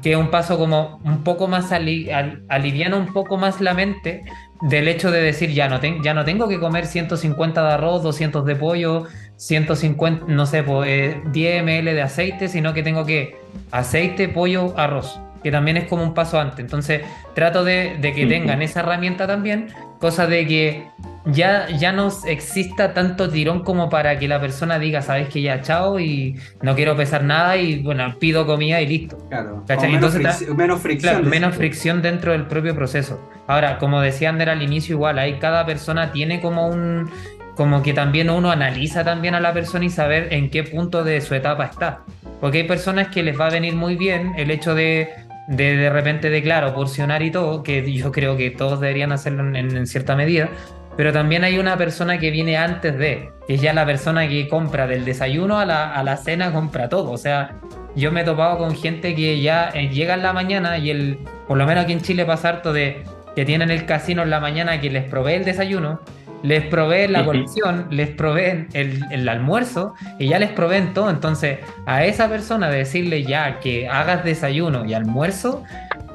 [0.05, 2.11] Que es un paso como un poco más ali,
[2.49, 4.23] aliviana un poco más la mente
[4.61, 8.45] del hecho de decir ya no, ya no tengo que comer 150 de arroz, 200
[8.45, 13.37] de pollo, 150, no sé, pues, 10 ml de aceite, sino que tengo que
[13.71, 16.59] aceite, pollo, arroz, que también es como un paso antes.
[16.59, 17.03] Entonces,
[17.35, 19.69] trato de, que tengan esa herramienta también,
[20.01, 20.87] cosa de que
[21.27, 25.61] ya, ya no exista tanto tirón como para que la persona diga, sabes que ya
[25.61, 29.19] chao y no quiero pesar nada y bueno, pido comida y listo.
[29.29, 29.63] Claro.
[29.69, 30.15] Menos,
[30.57, 31.29] menos, fricción.
[31.29, 33.21] menos fricción dentro del propio proceso.
[33.47, 37.11] Ahora, como decía Ander al inicio, igual, ahí cada persona tiene como un,
[37.55, 41.21] como que también uno analiza también a la persona y saber en qué punto de
[41.21, 42.01] su etapa está.
[42.41, 45.09] Porque hay personas que les va a venir muy bien el hecho de
[45.47, 49.57] de, de repente de claro, porcionar y todo, que yo creo que todos deberían hacerlo
[49.57, 50.49] en, cierta medida,
[50.97, 54.49] pero también hay una persona que viene antes de, que es ya la persona que
[54.49, 57.11] compra del desayuno a la, a la cena, compra todo.
[57.11, 57.57] O sea,
[57.97, 61.19] yo me he topado con gente que ya eh, llega en la mañana y el,
[61.47, 63.03] por lo menos aquí en Chile pasa harto de
[63.35, 66.01] que tienen el casino en la mañana que les provee el desayuno
[66.45, 71.09] les proveen la colección, les proveen el, almuerzo y ya les proveen todo.
[71.09, 75.65] Entonces, a esa persona decirle ya que hagas desayuno y almuerzo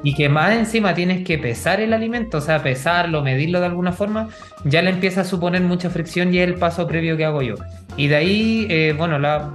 [0.04, 3.90] y que más encima tienes que pesar el alimento, o sea, pesarlo, medirlo de alguna
[3.90, 4.28] forma,
[4.64, 7.56] ya le empieza a suponer mucha fricción y es el paso previo que hago yo.
[7.96, 9.50] Y de ahí, eh, bueno, la,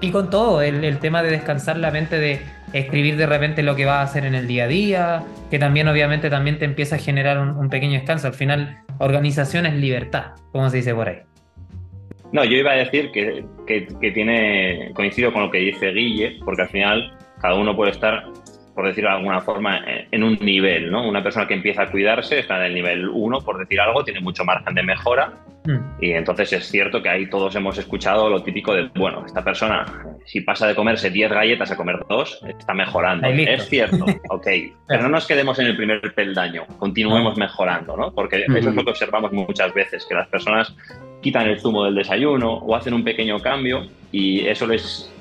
[0.00, 2.40] y con todo, el, tema de descansar la mente, de
[2.72, 5.88] escribir de repente lo que va a hacer en el día a día, que también
[5.88, 8.28] obviamente también te empieza a generar un, pequeño descanso.
[8.28, 11.18] Al final, organización es libertad, como se dice por ahí.
[12.32, 16.62] No, yo iba a decir que, que tiene, coincido con lo que dice Guille, porque
[16.62, 18.24] al final cada uno puede estar
[18.78, 19.80] por decirlo de alguna forma,
[20.12, 21.08] en un nivel, ¿no?
[21.08, 24.20] Una persona que empieza a cuidarse está en el nivel 1, por decir algo, tiene
[24.20, 25.32] mucho margen de mejora.
[26.00, 29.84] Y entonces es cierto que ahí todos hemos escuchado lo típico de, bueno, esta persona,
[30.24, 33.28] si pasa de comerse 10 galletas a comer 2, está mejorando.
[33.28, 34.46] Es cierto, ok,
[34.86, 38.12] pero no nos quedemos en el primer peldaño, continuemos mejorando, ¿no?
[38.12, 40.74] Porque eso es lo que observamos muchas veces, que las personas
[41.20, 45.12] quitan el zumo del desayuno o hacen un pequeño cambio y eso les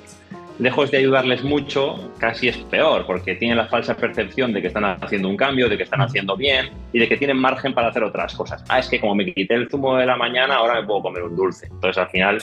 [0.59, 4.85] lejos de ayudarles mucho, casi es peor, porque tienen la falsa percepción de que están
[4.85, 8.03] haciendo un cambio, de que están haciendo bien y de que tienen margen para hacer
[8.03, 8.63] otras cosas.
[8.69, 11.23] Ah, es que como me quité el zumo de la mañana, ahora me puedo comer
[11.23, 11.67] un dulce.
[11.67, 12.41] Entonces, al final,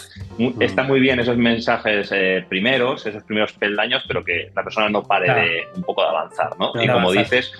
[0.60, 5.02] está muy bien esos mensajes eh, primeros, esos primeros peldaños, pero que la persona no
[5.02, 6.72] pare de un poco de avanzar, ¿no?
[6.80, 7.52] y como dices,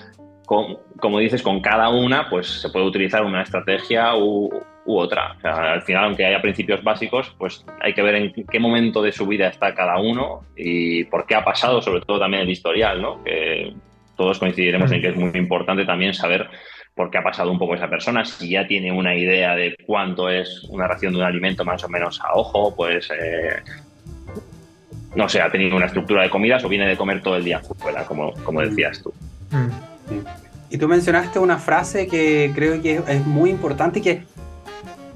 [0.45, 4.49] con, como dices, con cada una, pues se puede utilizar una estrategia u,
[4.85, 5.35] u otra.
[5.43, 9.25] al final, aunque haya principios básicos, pues hay que ver en qué momento de su
[9.25, 13.23] vida está cada uno y por qué ha pasado, sobre todo también el historial, ¿no?
[13.23, 13.73] Que
[14.15, 16.47] todos coincidiremos en que es muy importante también saber
[16.93, 20.29] por qué ha pasado un poco esa persona, si ya tiene una idea de cuánto
[20.29, 23.61] es una ración de un alimento más o menos a ojo, pues eh,
[25.13, 27.59] no sé, ha tenido una estructura de comidas o viene de comer todo el día
[27.59, 29.13] fuera, como, como decías tú.
[30.69, 34.23] Y tú mencionaste una frase que creo que es muy importante y que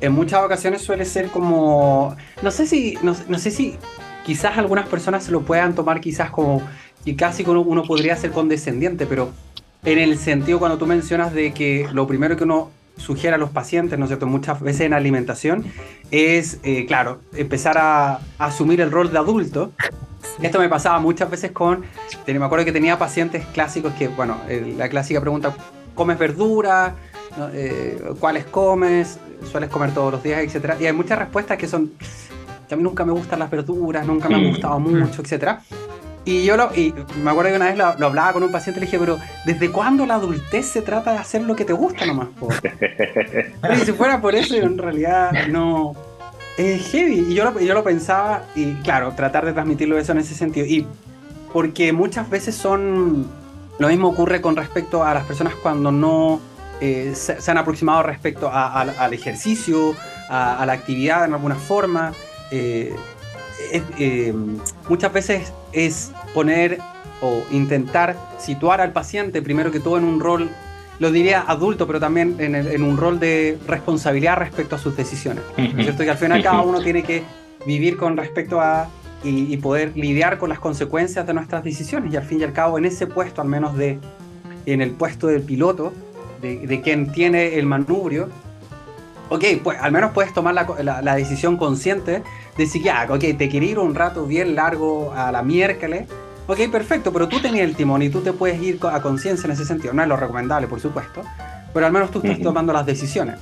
[0.02, 3.78] en muchas ocasiones suele ser como, no sé si, no, sé si
[4.26, 6.62] quizás algunas personas se lo puedan tomar quizás como,
[7.06, 9.32] y casi uno, uno podría ser condescendiente, pero
[9.84, 13.50] en el sentido cuando tú mencionas de que lo primero que uno sugiere a los
[13.50, 15.66] pacientes, ¿no es cierto?, muchas veces en alimentación,
[16.12, 19.72] es, eh, claro, empezar a, asumir el rol de adulto.
[20.42, 21.84] Esto me pasaba muchas veces con,
[22.28, 24.38] me acuerdo que tenía pacientes clásicos que, bueno,
[24.78, 25.54] la clásica pregunta,
[25.96, 26.96] ¿comes verdura?
[27.54, 29.20] Eh, ¿Cuáles comes?
[29.44, 30.42] ¿Sueles comer todos los días?
[30.42, 30.78] Etcétera.
[30.80, 31.92] Y hay muchas respuestas que son,
[32.70, 34.50] a mí nunca me gustan las verduras, nunca me han mm.
[34.50, 35.62] gustado mucho, etcétera.
[36.26, 38.82] Y yo lo, y me acuerdo que una vez lo, hablaba con un paciente y
[38.82, 42.06] le dije, pero ¿desde cuándo la adultez se trata de hacer lo que te gusta
[42.06, 42.28] nomás?
[43.74, 45.94] y si fuera por eso, en realidad no.
[46.58, 47.26] Es heavy.
[47.30, 50.66] Y yo lo, yo lo pensaba, y claro, tratar de transmitirlo eso en ese sentido.
[50.68, 50.86] Y
[51.54, 53.26] porque muchas veces son.
[53.80, 56.42] Lo mismo ocurre con respecto a las personas cuando no
[56.82, 59.96] eh, se, han aproximado respecto al ejercicio,
[60.30, 62.14] a, la actividad en alguna forma.
[62.52, 62.94] Eh,
[63.98, 64.34] eh,
[64.88, 66.80] muchas veces es poner
[67.22, 70.50] o intentar situar al paciente primero que todo en un rol,
[71.00, 75.44] lo diría adulto, pero también en, un rol de responsabilidad respecto a sus decisiones.
[75.56, 76.04] cierto?
[76.04, 77.24] Que al final cada uno tiene que
[77.66, 78.90] vivir con respecto a
[79.24, 82.14] y, poder lidiar con las consecuencias de nuestras decisiones.
[82.14, 84.00] Y al fin y al cabo, en ese puesto, al menos de
[84.66, 85.94] en el puesto del piloto,
[86.42, 88.30] de, quien tiene el manubrio,
[89.30, 92.24] ok, pues al menos puedes tomar la, la decisión consciente
[92.60, 96.08] decir, ya, ok, te quiero ir un rato bien largo a la miércoles.
[96.48, 99.52] Ok, perfecto, pero tú tenías el timón y tú te puedes ir a conciencia en
[99.52, 99.94] ese sentido.
[99.94, 101.22] No es lo recomendable, por supuesto,
[101.74, 103.40] pero al menos tú estás tomando las decisiones.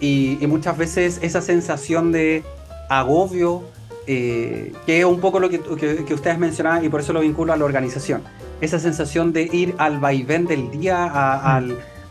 [0.00, 2.44] Y, muchas veces esa sensación de
[2.88, 3.62] agobio,
[4.06, 7.52] eh, que es un poco lo que, que, ustedes mencionaban y por eso lo vinculo
[7.52, 8.22] a la organización.
[8.60, 11.62] Esa sensación de ir al vaivén del día, a,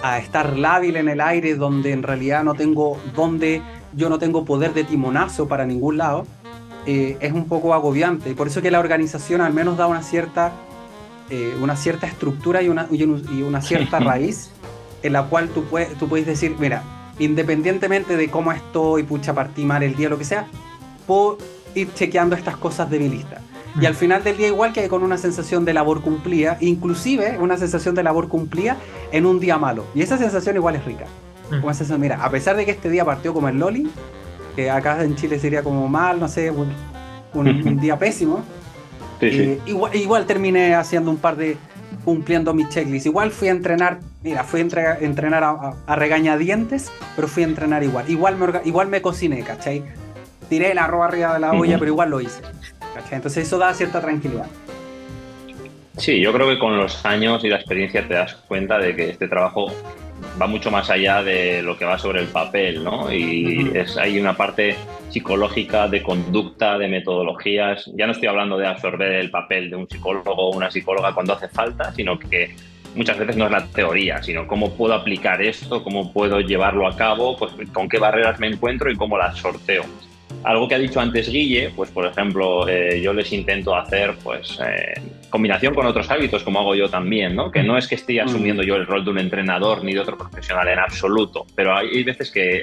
[0.02, 3.62] a estar lábil en el aire, donde en realidad no tengo dónde,
[3.94, 6.26] yo no tengo poder de timonazo para ningún lado
[6.86, 8.30] eh, es un poco agobiante.
[8.30, 10.52] Y por eso que la organización al menos da una cierta,
[11.30, 13.04] eh, una cierta estructura y una, y
[13.42, 14.52] una cierta raíz
[15.02, 16.84] en la cual tú puedes, tú puedes decir, mira,
[17.20, 20.48] independientemente de cómo estoy, pucha, partí mal el día, lo que sea,
[21.08, 21.38] puedo
[21.74, 23.42] ir chequeando estas cosas de mi lista.
[23.80, 27.58] Y al final del día igual que con una sensación de labor cumplida, inclusive una
[27.58, 28.78] sensación de labor cumplida
[29.12, 29.86] en un día malo.
[29.94, 31.06] Y esa sensación igual es rica.
[31.50, 33.90] Como sensación, mira, a pesar de que este día partió como el Loli,
[34.56, 38.44] que acá en Chile sería como mal, no sé, un, día pésimo.
[39.22, 41.58] Eh, igual, igual terminé haciendo un par de,
[42.06, 43.06] cumpliendo mi checklist.
[43.08, 48.10] Igual fui a entrenar, mira, fui a entrenar a, regañadientes, pero fui a entrenar igual.
[48.10, 49.84] Igual me, igual me cociné, ¿cachai?
[50.48, 52.42] Tiré el arroz arriba de la olla, pero igual lo hice.
[52.96, 53.18] ¿Cachai?
[53.18, 54.48] Entonces eso da cierta tranquilidad.
[55.98, 59.12] Sí, yo creo que con los años y la experiencia te das cuenta de que
[59.12, 59.72] este trabajo
[60.42, 63.12] va mucho más allá de lo que va sobre el papel, ¿no?
[63.12, 64.76] Y es, hay una parte
[65.10, 67.90] psicológica, de conducta, de metodologías.
[67.96, 71.34] Ya no estoy hablando de absorber el papel de un psicólogo o una psicóloga cuando
[71.34, 72.54] hace falta, sino que
[72.96, 76.96] muchas veces no es la teoría, sino cómo puedo aplicar esto, cómo puedo llevarlo a
[76.96, 79.84] cabo, pues con qué barreras me encuentro y cómo las sorteo.
[80.44, 84.60] Algo que ha dicho antes Guille, pues por ejemplo, eh, yo les intento hacer pues
[84.64, 84.94] eh,
[85.30, 87.52] combinación con otros hábitos, como hago yo también, ¿no?
[87.52, 90.18] Que no es que esté asumiendo yo el rol de un entrenador ni de otro
[90.18, 92.62] profesional en absoluto, pero hay, veces que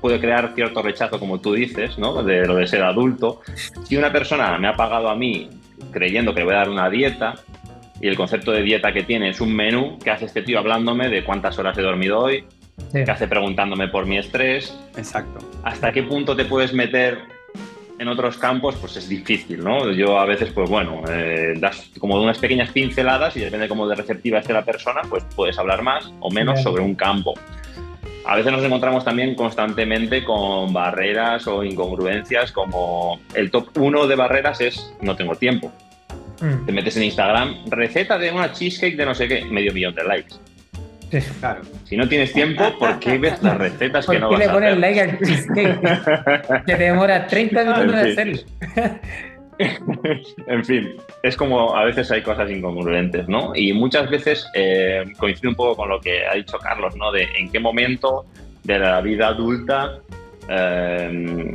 [0.00, 2.22] puede crear cierto rechazo, como tú dices, ¿no?
[2.22, 3.40] De lo de ser adulto.
[3.84, 5.48] Si una persona me ha pagado a mí
[5.90, 7.34] creyendo que le voy a dar una dieta,
[8.00, 11.08] y el concepto de dieta que tiene es un menú, que hace este tío hablándome
[11.08, 12.44] de cuántas horas he dormido hoy,
[12.92, 14.76] que hace preguntándome por mi estrés.
[14.96, 15.38] Exacto.
[15.62, 17.18] ¿Hasta qué punto te puedes meter
[17.98, 18.76] en otros campos?
[18.76, 19.90] Pues es difícil, ¿no?
[19.92, 23.94] Yo a veces, pues bueno, eh, das como unas pequeñas pinceladas y depende cómo de
[23.94, 27.34] receptiva esté la persona, pues puedes hablar más o menos sobre un campo.
[28.24, 34.14] A veces nos encontramos también constantemente con barreras o incongruencias como el top 1 de
[34.14, 35.72] barreras es no tengo tiempo.
[36.40, 36.66] Mm.
[36.66, 40.04] Te metes en Instagram, receta de una cheesecake de no sé qué, medio millón de
[40.04, 40.34] likes.
[41.40, 41.62] Claro.
[41.84, 44.52] Si no tienes tiempo, ¿por qué ves las recetas que no vas a hacer?
[44.52, 46.64] ¿Por qué le pones like al cheesecake?
[46.66, 48.38] que te demora 30 minutos de hacerlo.
[50.46, 53.54] en fin, es como a veces hay cosas incongruentes, ¿no?
[53.54, 57.12] Y muchas veces eh, coincide un poco con lo que ha dicho Carlos, ¿no?
[57.12, 58.26] De en qué momento
[58.64, 59.98] de la vida adulta
[60.48, 61.52] eh,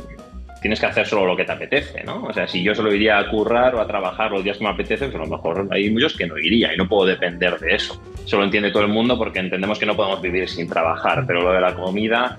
[0.60, 2.24] tienes que hacer solo lo que te apetece, ¿no?
[2.24, 4.70] O sea, si yo solo iría a currar o a trabajar los días que me
[4.70, 7.74] apetece, pues a lo mejor hay muchos que no iría y no puedo depender de
[7.74, 8.00] eso.
[8.24, 11.42] Eso lo entiende todo el mundo porque entendemos que no podemos vivir sin trabajar, pero
[11.42, 12.38] lo de la comida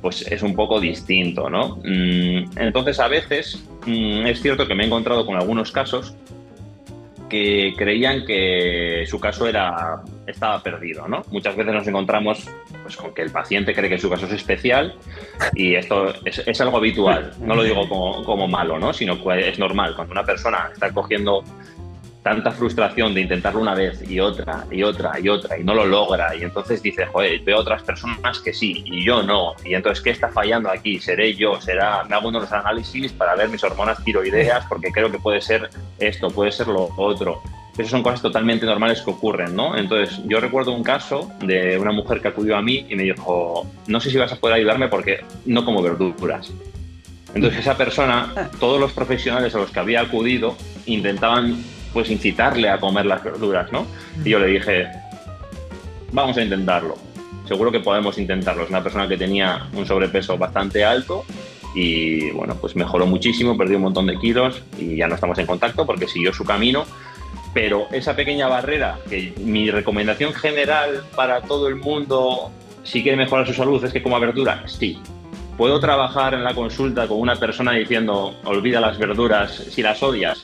[0.00, 1.76] pues es un poco distinto, ¿no?
[1.82, 6.14] Mm, entonces, a veces mm, es cierto que me he encontrado con algunos casos
[7.76, 11.22] creían que su caso era, estaba perdido, ¿no?
[11.30, 12.48] Muchas veces nos encontramos
[12.82, 14.94] pues, con que el paciente cree que su caso es especial
[15.54, 17.32] y esto es, algo habitual.
[17.40, 18.92] No lo digo como, como, malo, ¿no?
[18.92, 19.94] Sino que es normal.
[19.94, 21.44] Cuando una persona está cogiendo
[22.24, 25.84] tanta frustración de intentarlo una vez y otra y otra y otra y no lo
[25.84, 30.02] logra y entonces dice, joder, veo otras personas que sí y yo no y entonces
[30.02, 30.98] ¿qué está fallando aquí?
[30.98, 31.60] ¿Seré yo?
[31.60, 32.02] ¿Será?
[32.04, 36.28] Me hago unos análisis para ver mis hormonas tiroideas porque creo que puede ser esto,
[36.28, 37.42] puede ser lo otro.
[37.74, 39.76] Esas son cosas totalmente normales que ocurren, ¿no?
[39.76, 43.66] Entonces, yo recuerdo un caso de una mujer que acudió a mí y me dijo,
[43.88, 46.52] no sé si vas a poder ayudarme porque no como verduras.
[47.34, 50.56] Entonces, esa persona, todos los profesionales a los que había acudido
[50.86, 53.86] intentaban pues incitarle a comer las verduras, ¿no?
[54.22, 54.88] Y yo le dije,
[56.12, 56.96] vamos a intentarlo.
[57.46, 58.64] Seguro que podemos intentarlo.
[58.64, 61.24] Es una persona que tenía un sobrepeso bastante alto
[61.74, 65.46] y bueno, pues mejoró muchísimo, perdió un montón de kilos y ya no estamos en
[65.46, 66.84] contacto porque siguió su camino.
[67.52, 72.50] Pero esa pequeña barrera, que mi recomendación general para todo el mundo,
[72.82, 74.98] si quiere mejorar su salud, es que coma verdura, sí.
[75.56, 80.43] ¿Puedo trabajar en la consulta con una persona diciendo, olvida las verduras si las odias?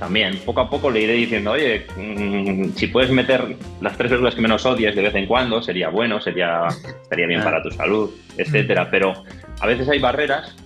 [0.00, 4.34] También poco a poco le iré diciendo, oye, mm, si puedes meter las tres verduras
[4.34, 6.66] que menos odies de vez en cuando, sería bueno, sería,
[7.02, 8.90] estaría bien para tu salud, etcétera.
[8.90, 9.12] Pero
[9.60, 10.56] a veces hay barreras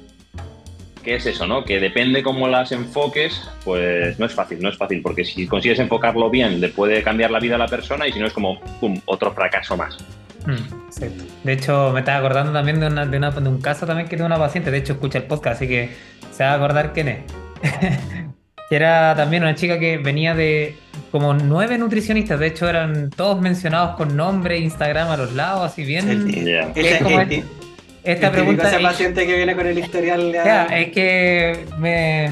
[1.03, 1.65] que es eso, ¿no?
[1.65, 5.81] Que depende cómo las enfoques, pues no es fácil, no es fácil, porque si consigues
[5.81, 8.61] enfocarlo bien, le puede cambiar la vida a la persona y si no es como,
[8.81, 9.99] pum, otro fracaso más.
[10.47, 11.03] Mm,
[11.43, 14.23] de hecho, me estaba acordando también de, una, de, de, un caso también que de
[14.23, 15.91] una paciente, de hecho escucha el podcast, así que
[16.31, 18.24] se va a acordar quién es.
[18.75, 20.75] Que era también una chica que venía de
[21.13, 25.85] como nueve nutricionistas, de hecho eran todos mencionados con nombre, Instagram a los lados, así
[25.85, 26.29] bien.
[26.75, 27.21] es como
[28.03, 28.69] esta pregunta.
[28.69, 30.35] Ese paciente que viene con el historial.
[30.73, 32.29] es que me.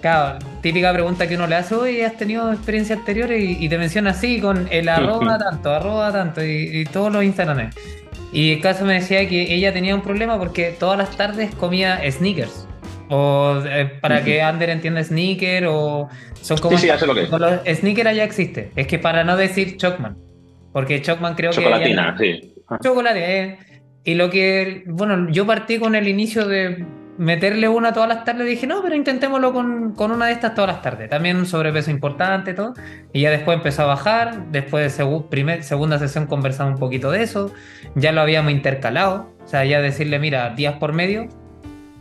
[0.00, 3.42] Claro, típica pregunta que uno le hace, oye, ¿has tenido experiencias anteriores?
[3.58, 7.74] Y, te menciona así, con el arroba tanto, arroba tanto, y, todos los Instagrams.
[8.32, 12.00] Y el caso me decía que ella tenía un problema porque todas las tardes comía
[12.08, 12.67] sneakers.
[13.10, 16.08] O eh, para que Ander entienda sneaker o
[16.40, 16.76] son como...
[16.76, 17.78] Sí, sí, ya lo que es.
[17.78, 18.70] Sneaker ya existe.
[18.76, 20.16] Es que para no decir Chocman.
[20.72, 21.56] Porque Chocman creo que...
[21.56, 22.54] Chocolatina, sí.
[22.68, 22.78] Ah.
[22.82, 23.58] Chocolate, eh.
[24.04, 24.84] Y lo que...
[24.86, 26.84] Bueno, yo partí con el inicio de
[27.16, 28.46] meterle una todas las tardes.
[28.46, 31.08] Dije, no, pero intentémoslo con, con una de estas todas las tardes.
[31.08, 32.74] También un sobrepeso importante, todo.
[33.12, 34.50] Y ya después empezó a bajar.
[34.50, 37.52] Después de primer, segunda sesión conversamos un poquito de eso.
[37.94, 39.34] Ya lo habíamos intercalado.
[39.42, 41.28] O sea, ya decirle, mira, días por medio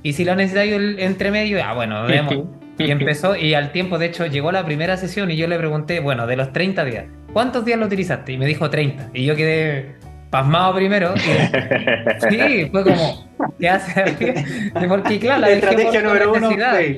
[0.04, 2.46] y si lo necesitáis el entre medio, ah, bueno, vemos.
[2.78, 6.00] Y empezó, y al tiempo, de hecho, llegó la primera sesión y yo le pregunté,
[6.00, 8.34] bueno, de los 30 días, ¿cuántos días lo utilizaste?
[8.34, 9.12] Y me dijo 30.
[9.14, 9.96] Y yo quedé
[10.30, 11.14] pasmado primero.
[12.30, 13.28] sí, fue como,
[13.60, 14.72] ¿qué hace?
[14.88, 16.50] Porque claro, la estrategia número uno.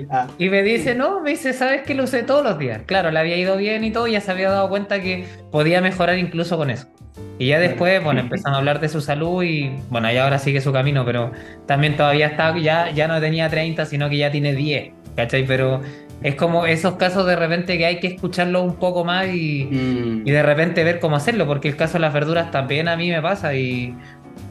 [0.10, 0.28] Ah.
[0.38, 2.82] Y me dice, no, me dice, ¿sabes que lo usé todos los días?
[2.86, 5.82] Claro, le había ido bien y todo, y ya se había dado cuenta que podía
[5.82, 6.88] mejorar incluso con eso.
[7.38, 10.60] Y ya después, bueno, empezamos a hablar de su salud y bueno, ya ahora sigue
[10.60, 11.32] su camino, pero
[11.65, 15.46] también todavía está, ya, ya no tenía 30, sino que ya tiene 10, ¿cachai?
[15.46, 15.82] Pero
[16.21, 20.27] es como esos casos de repente que hay que escucharlo un poco más y, mm.
[20.27, 23.10] y de repente ver cómo hacerlo, porque el caso de las verduras también a mí
[23.10, 23.95] me pasa y,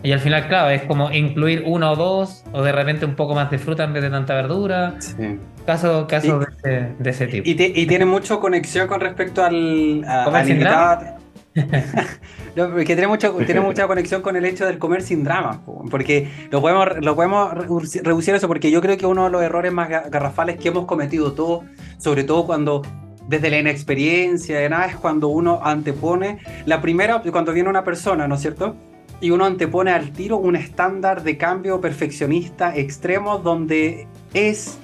[0.03, 3.35] y al final, claro, es como incluir uno o dos, o de repente un poco
[3.35, 4.95] más de fruta en vez de tanta verdura.
[4.99, 5.39] Sí.
[5.67, 7.47] Casos caso de, ese, tipo.
[7.47, 11.18] Y, y, tiene mucho conexión con respecto al, al invitado.
[11.67, 16.61] Que tiene mucha, tiene mucha conexión con el hecho del comer sin drama, porque lo
[16.61, 20.59] podemos, lo podemos reducir eso, porque yo creo que uno de los errores más garrafales
[20.59, 21.65] que hemos cometido todos,
[21.99, 22.83] sobre todo cuando
[23.29, 28.27] desde la inexperiencia, de nada, es cuando uno antepone, la primera, cuando viene una persona,
[28.27, 28.75] ¿no es cierto?
[29.21, 34.79] Y uno antepone al tiro un estándar de cambio perfeccionista extremo donde es,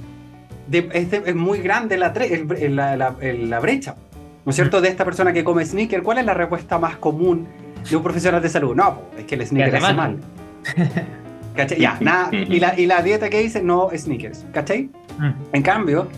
[0.71, 2.13] es, muy grande la,
[2.69, 3.97] la, la brecha.
[4.45, 4.81] ¿No es cierto?
[4.81, 7.47] De esta persona que come sneaker, ¿cuál es la respuesta más común
[7.89, 8.75] de un profesional de salud?
[8.75, 10.19] No, es que el sneaker hace mal.
[11.57, 11.81] ¿Cachai?
[11.81, 12.31] Ya, nada.
[12.33, 14.45] Y la, y la dieta que dice, no sneakers.
[14.53, 14.91] ¿Cachai?
[15.19, 15.31] Mm.
[15.53, 16.09] En cambio,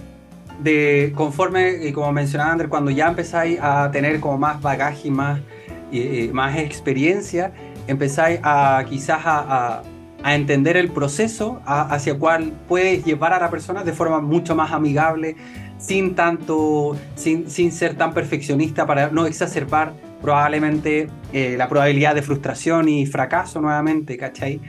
[0.58, 5.10] de conforme, y como mencionaba Andrés, cuando ya empezáis a tener como más bagaje y
[5.10, 5.40] más,
[5.90, 7.52] y, más experiencia,
[7.86, 9.82] empezáis a quizás a,
[10.22, 14.72] a, entender el proceso hacia cuál puedes llevar a la persona de forma mucho más
[14.72, 15.36] amigable,
[15.78, 22.22] sin tanto, sin, sin ser tan perfeccionista para no exacerbar probablemente eh, la probabilidad de
[22.22, 24.60] frustración y fracaso nuevamente, ¿cachai?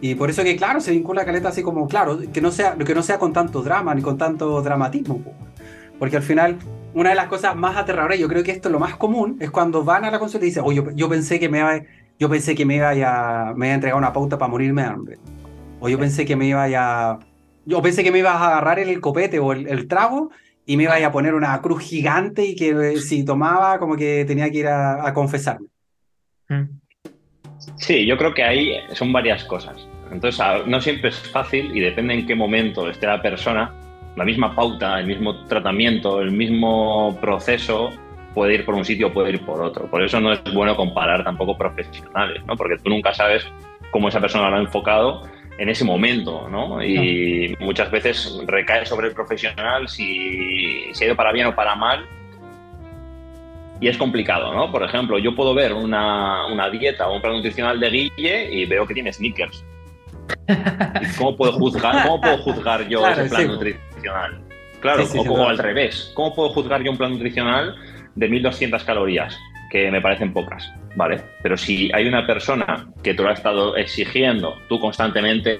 [0.00, 2.94] Y por eso que, claro, se vincula Caleta así como, claro, que no sea, que
[2.94, 5.22] no sea con tanto drama ni con tanto dramatismo.
[5.98, 6.58] Porque al final,
[6.94, 9.50] una de las cosas más aterradoras, yo creo que esto es lo más común, es
[9.50, 11.80] cuando van a la consulta y dicen, oye, yo, pensé que me iba,
[12.18, 14.88] yo pensé que me iba a, me iba a entregar una pauta para morirme de
[14.88, 15.18] hambre.
[15.80, 17.18] O yo pensé que me iba a...
[17.66, 20.30] Yo pensé que me ibas a agarrar el copete o el, trago
[20.66, 24.24] y me iba a poner una cruz gigante y que eh, si tomaba como que
[24.24, 25.68] tenía que ir a, confesarme.
[26.48, 26.64] Mm.
[27.76, 29.86] Sí, yo creo que ahí son varias cosas.
[30.10, 33.74] Entonces, no siempre es fácil y depende en qué momento esté la persona.
[34.16, 37.90] La misma pauta, el mismo tratamiento, el mismo proceso
[38.32, 39.86] puede ir por un sitio o puede ir por otro.
[39.90, 42.56] Por eso no es bueno comparar tampoco profesionales, ¿no?
[42.56, 43.44] Porque tú nunca sabes
[43.90, 45.22] cómo esa persona lo ha enfocado
[45.58, 46.82] en ese momento, ¿no?
[46.82, 51.74] Y muchas veces recae sobre el profesional si, si ha ido para bien o para
[51.74, 52.06] mal
[53.80, 54.70] y es complicado, ¿no?
[54.70, 58.66] Por ejemplo, yo puedo ver una, una, dieta o un plan nutricional de Guille y
[58.66, 59.64] veo que tiene sneakers.
[61.18, 64.40] ¿Cómo puedo juzgar, cómo puedo juzgar yo ese plan nutricional?
[64.80, 66.12] Claro, o, al revés.
[66.14, 67.74] ¿Cómo puedo juzgar yo un plan nutricional
[68.14, 69.36] de 1200 calorías?
[69.74, 71.20] Que me parecen pocas, ¿vale?
[71.42, 75.58] Pero si hay una persona que te lo ha estado exigiendo, tú constantemente,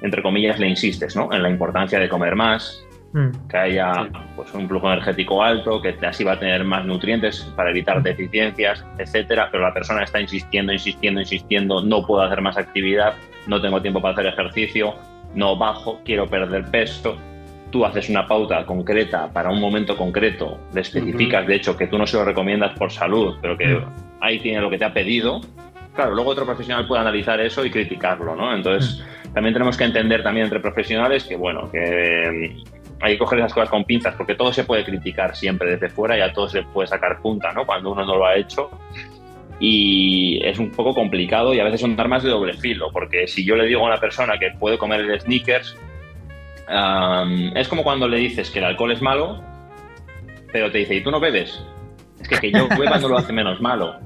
[0.00, 1.30] entre comillas, le insistes, ¿no?
[1.30, 2.82] En la importancia de comer más,
[3.12, 3.48] mm.
[3.50, 7.68] que haya pues, un flujo energético alto, que así va a tener más nutrientes para
[7.68, 8.04] evitar mm.
[8.04, 13.12] deficiencias, etcétera, pero la persona está insistiendo, insistiendo, insistiendo, no puedo hacer más actividad,
[13.46, 14.94] no tengo tiempo para hacer ejercicio,
[15.34, 17.18] no bajo, quiero perder peso.
[17.74, 21.98] Tú haces una pauta concreta para un momento concreto, le especificas, de hecho, que tú
[21.98, 23.82] no se lo recomiendas por salud, pero que
[24.20, 25.40] ahí tiene lo que te ha pedido.
[25.92, 28.54] Claro, luego otro profesional puede analizar eso y criticarlo, ¿no?
[28.54, 33.40] Entonces, también tenemos que entender también entre profesionales que, bueno, que mm, hay que coger
[33.40, 36.48] esas cosas con pinzas, porque todo se puede criticar siempre desde fuera y a todo
[36.48, 37.66] se puede sacar punta, ¿no?
[37.66, 38.70] Cuando uno no lo ha hecho
[39.58, 43.44] y es un poco complicado y a veces son armas de doble filo, porque si
[43.44, 45.76] yo le digo a una persona que puede comer el sneakers,
[46.68, 49.42] es como cuando le dices que el alcohol es malo,
[50.52, 51.62] pero te dice, ¿y tú no bebes?
[52.20, 53.96] Es que que yo beba no lo hace menos malo.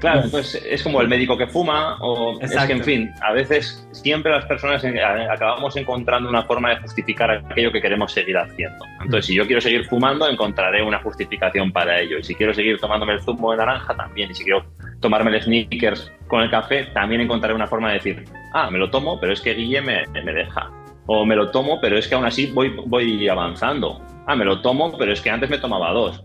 [0.00, 3.88] Claro, entonces es como el médico que fuma, o es que, en fin, a veces
[3.92, 4.84] siempre las personas
[5.30, 8.84] acabamos encontrando una forma de justificar aquello que queremos seguir haciendo.
[9.00, 12.18] Entonces, si yo quiero seguir fumando, encontraré una justificación para ello.
[12.18, 14.30] Y si quiero seguir tomándome el zumo de naranja, también.
[14.30, 14.66] Y si quiero
[15.00, 18.90] tomarme el sneakers con el café, también encontraré una forma de decir, ah, me lo
[18.90, 20.70] tomo, pero es que Guille me, me deja.
[21.06, 24.00] O me lo tomo, pero es que aún así voy, voy avanzando.
[24.26, 26.24] Ah, me lo tomo, pero es que antes me tomaba dos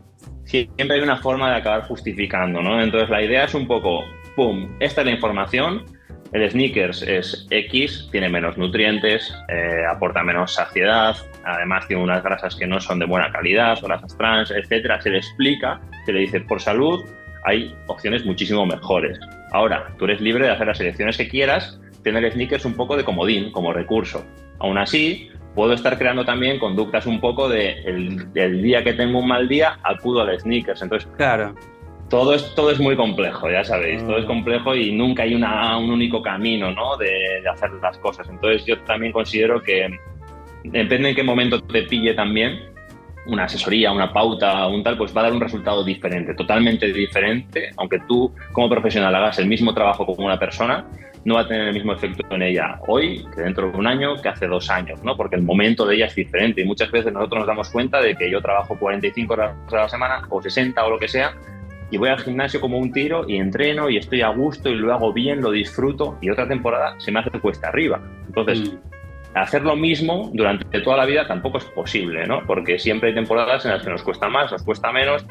[0.52, 2.82] siempre hay una forma de acabar justificando, ¿no?
[2.82, 4.04] Entonces la idea es un poco,
[4.36, 5.86] ¡pum!, esta es la información,
[6.34, 12.56] el sneakers es X, tiene menos nutrientes, eh, aporta menos saciedad, además tiene unas grasas
[12.56, 15.02] que no son de buena calidad, grasas trans, etcétera.
[15.02, 17.06] Se le explica, se le dice por salud,
[17.44, 19.20] hay opciones muchísimo mejores.
[19.52, 23.04] Ahora, tú eres libre de hacer las elecciones que quieras, tener sneakers un poco de
[23.04, 24.26] comodín, como recurso.
[24.62, 29.28] Aún así, puedo estar creando también conductas un poco de el, día que tengo un
[29.28, 30.82] mal día, acudo al sneakers.
[30.82, 31.56] Entonces, claro.
[32.10, 34.28] Todo es, todo es muy complejo, ya sabéis, todo es mm.
[34.28, 36.98] complejo y nunca hay una, un único camino ¿no?
[36.98, 38.28] de, hacer las cosas.
[38.30, 39.88] Entonces yo también considero que
[40.66, 42.60] depende en qué momento te pille también,
[43.28, 47.70] una asesoría, una pauta, un tal, pues va a dar un resultado diferente, totalmente diferente,
[47.78, 50.86] aunque tú como profesional hagas el mismo trabajo como una persona,
[51.24, 54.16] no va a tener el mismo efecto en ella hoy que dentro de un año
[54.22, 55.16] que hace dos años, ¿no?
[55.16, 58.16] Porque el momento de ella es diferente y muchas veces nosotros nos damos cuenta de
[58.16, 61.34] que yo trabajo 45 horas a la semana o 60 o lo que sea
[61.92, 64.94] y voy al gimnasio como un tiro y entreno y estoy a gusto y lo
[64.94, 68.02] hago bien, lo disfruto y otra temporada se me hace cuesta arriba.
[68.28, 69.38] Entonces, mm.
[69.38, 72.46] hacer lo mismo durante toda la vida tampoco es posible, ¿no?
[72.48, 75.26] Porque siempre hay temporadas en las que nos cuesta más, nos cuesta menos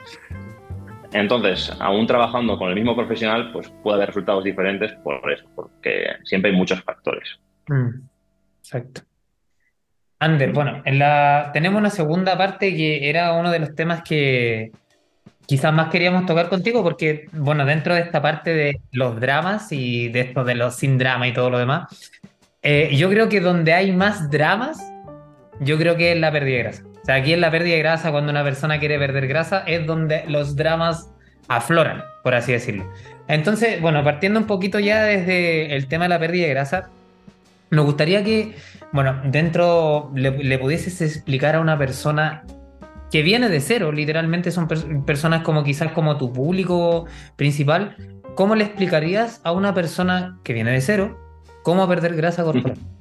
[1.12, 6.06] entonces, aún trabajando con el mismo profesional, pues puede haber resultados diferentes por eso, porque
[6.24, 7.38] siempre hay muchos factores.
[7.68, 8.02] Mm,
[8.60, 9.02] exacto.
[10.20, 14.70] Ander, bueno, en la, tenemos una segunda parte que era uno de los temas que
[15.46, 20.08] quizás más queríamos tocar contigo, porque, bueno, dentro de esta parte de los dramas y
[20.08, 22.12] de esto de los sin drama y todo lo demás,
[22.62, 24.78] eh, yo creo que donde hay más dramas,
[25.58, 26.89] yo creo que es la pérdida de grasa.
[27.10, 30.56] Aquí en la pérdida de grasa, cuando una persona quiere perder grasa, es donde los
[30.56, 31.10] dramas
[31.48, 32.90] afloran, por así decirlo.
[33.28, 36.88] Entonces, bueno, partiendo un poquito ya desde el tema de la pérdida de grasa,
[37.70, 38.56] nos gustaría que,
[38.92, 42.42] bueno, dentro le, pudieses explicar a una persona
[43.10, 44.68] que viene de cero, literalmente son
[45.04, 47.06] personas como quizás como tu público
[47.36, 47.96] principal,
[48.34, 51.18] ¿cómo le explicarías a una persona que viene de cero
[51.64, 52.78] cómo perder grasa corporal?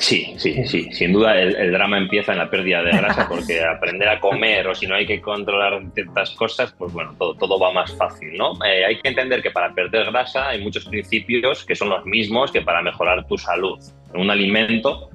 [0.00, 0.88] Sí, sí, sí.
[0.92, 4.74] Sin duda el, drama empieza en la pérdida de grasa porque aprender a comer o
[4.74, 8.54] si no hay que controlar ciertas cosas, pues bueno, todo, todo va más fácil, ¿no?
[8.64, 12.50] Eh, hay que entender que para perder grasa hay muchos principios que son los mismos
[12.50, 13.78] que para mejorar tu salud.
[14.14, 15.10] Un alimento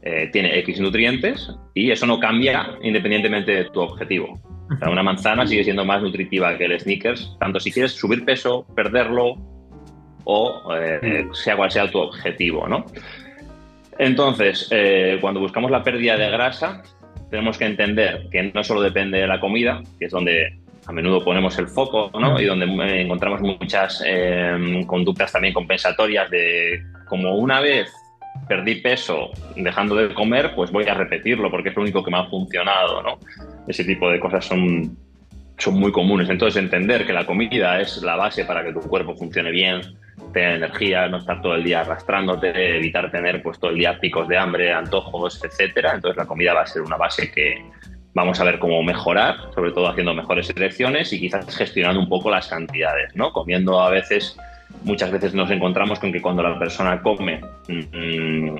[0.00, 4.40] eh, tiene X nutrientes y eso no cambia independientemente de tu objetivo.
[4.74, 8.24] O sea, una manzana sigue siendo más nutritiva que el sneakers, tanto si quieres subir
[8.24, 9.36] peso, perderlo
[10.24, 12.86] o eh, sea cual sea tu objetivo, ¿no?
[13.98, 16.82] Entonces, eh, cuando buscamos la pérdida de grasa,
[17.30, 21.24] tenemos que entender que no solo depende de la comida, que es donde a menudo
[21.24, 22.40] ponemos el foco, ¿no?
[22.40, 27.92] Y donde eh, encontramos muchas eh, conductas también compensatorias de como una vez
[28.48, 32.18] perdí peso dejando de comer, pues voy a repetirlo porque es lo único que me
[32.18, 33.18] ha funcionado, ¿no?
[33.68, 34.96] Ese tipo de cosas son,
[35.58, 36.28] son muy comunes.
[36.28, 39.80] Entonces, entender que la comida es la base para que tu cuerpo funcione bien,
[40.32, 44.28] tener energía, no estar todo el día arrastrándote, evitar tener pues todo el día picos
[44.28, 45.92] de hambre, antojos, etcétera.
[45.94, 47.64] Entonces la comida va a ser una base que
[48.14, 52.30] vamos a ver cómo mejorar, sobre todo haciendo mejores selecciones y quizás gestionando un poco
[52.30, 53.32] las cantidades, ¿no?
[53.32, 54.36] Comiendo a veces,
[54.84, 58.56] muchas veces nos encontramos con que cuando la persona come mm,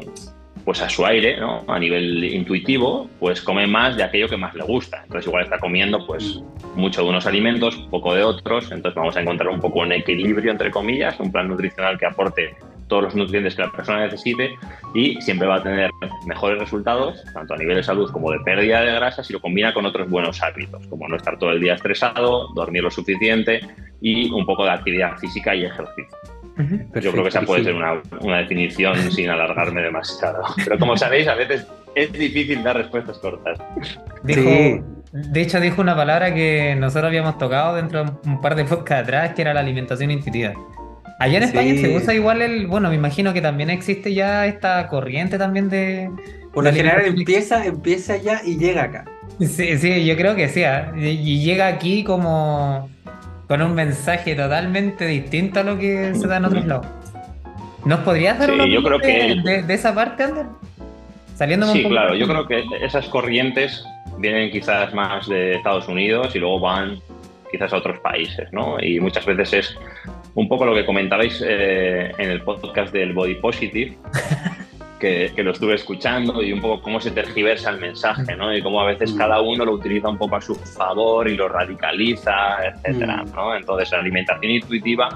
[0.64, 1.64] pues a su aire, ¿no?
[1.68, 5.02] A nivel intuitivo, pues come más de aquello que más le gusta.
[5.02, 6.40] Entonces igual está comiendo pues
[6.74, 10.50] mucho de unos alimentos, poco de otros, entonces vamos a encontrar un poco un equilibrio
[10.52, 12.54] entre comillas, un plan nutricional que aporte
[12.92, 14.54] todos los nutrientes que la persona necesite
[14.94, 15.90] y siempre va a tener
[16.26, 19.72] mejores resultados, tanto a nivel de salud como de pérdida de grasa, si lo combina
[19.72, 23.60] con otros buenos hábitos, como no estar todo el día estresado, dormir lo suficiente
[24.02, 26.18] y un poco de actividad física y ejercicio.
[26.56, 30.42] Yo creo que esa puede ser una, una definición sin alargarme demasiado.
[30.56, 33.58] Pero como sabéis, a veces es difícil dar respuestas cortas.
[34.22, 38.64] Dijo, De hecho, dijo una palabra que nosotros habíamos tocado dentro de un par de
[38.64, 40.54] podcasts atrás, que era la alimentación intuitiva.
[41.18, 42.66] Allá en España se usa igual el.
[42.66, 46.10] Bueno, me imagino que también existe ya esta corriente también de.
[46.52, 49.04] Por lo general empieza, empieza allá y llega acá.
[49.38, 50.64] Sí, sí, yo creo que sí.
[50.64, 50.92] ¿ah?
[50.96, 52.90] Y llega aquí como
[53.48, 56.86] con un mensaje totalmente distinto a lo que se da en otros lados.
[57.84, 59.62] ¿Nos podrías dar sí, yo creo que...
[59.66, 60.46] de, esa parte, Ander?
[61.34, 63.84] Saliendo sí, claro, yo creo que esas corrientes
[64.18, 66.98] vienen quizás más de Estados Unidos y luego van
[67.50, 68.76] quizás a otros países, ¿no?
[68.80, 69.78] Y muchas veces es
[70.34, 73.96] un poco lo que comentabais eh, en el podcast del Body Positive,
[75.02, 78.54] que, lo estuve escuchando y un poco cómo se tergiversa el mensaje, ¿no?
[78.54, 81.48] Y cómo a veces cada uno lo utiliza un poco a su favor y lo
[81.48, 83.34] radicaliza, etcétera, mm.
[83.34, 83.56] ¿no?
[83.56, 85.08] Entonces, la alimentación intuitiva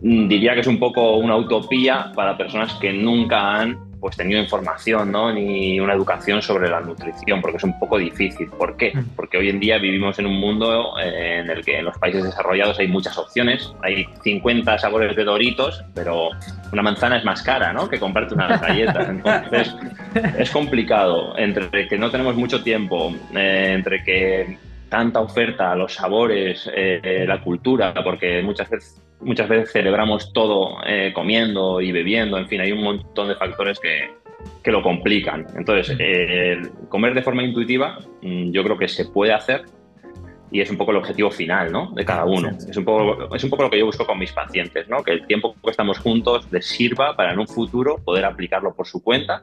[0.00, 4.40] mm, diría que es un poco una utopía para personas que nunca han pues tenido
[4.40, 5.32] información ¿no?
[5.32, 8.48] ni una educación sobre la nutrición, porque es un poco difícil.
[8.48, 8.92] ¿Por qué?
[8.94, 9.16] Mm.
[9.16, 12.24] Porque hoy en día vivimos en un mundo eh, en el que en los países
[12.24, 16.30] desarrollados hay muchas opciones, hay 50 sabores de doritos, pero
[16.72, 17.88] una manzana es más cara ¿no?
[17.88, 19.08] que comprarte unas galletas.
[19.10, 19.74] Entonces
[20.38, 24.58] es complicado entre que no tenemos mucho tiempo, eh, entre que
[24.90, 31.12] tanta oferta, los sabores, eh, la cultura, porque muchas veces muchas veces celebramos todo eh,
[31.14, 34.10] comiendo y bebiendo, en fin, hay un montón de factores que,
[34.62, 35.46] que lo complican.
[35.56, 39.64] Entonces, eh, comer de forma intuitiva mm, yo creo que se puede hacer
[40.52, 41.92] y es un poco el objetivo final ¿no?
[41.92, 42.48] de cada uno.
[42.48, 45.02] Es, un poco, es un poco lo que yo busco con mis pacientes, ¿no?
[45.04, 48.86] que el tiempo que estamos juntos les sirva para en un futuro poder aplicarlo por
[48.86, 49.42] su cuenta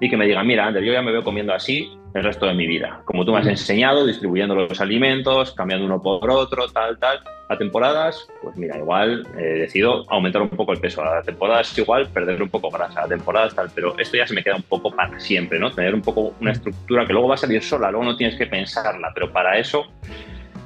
[0.00, 2.54] y que me digan, mira, Ander, yo ya me veo comiendo así el resto de
[2.54, 3.00] mi vida.
[3.04, 7.20] Como tú me has enseñado, distribuyendo los alimentos, cambiando uno por otro, tal, tal.
[7.48, 11.04] A temporadas, pues mira, igual eh, decido aumentar un poco el peso.
[11.04, 13.04] A temporadas igual perder un poco grasa.
[13.04, 15.70] A temporadas tal, pero esto ya se me queda un poco para siempre, ¿no?
[15.70, 18.46] Tener un poco una estructura que luego va a salir sola, luego no tienes que
[18.46, 19.86] pensarla, pero para eso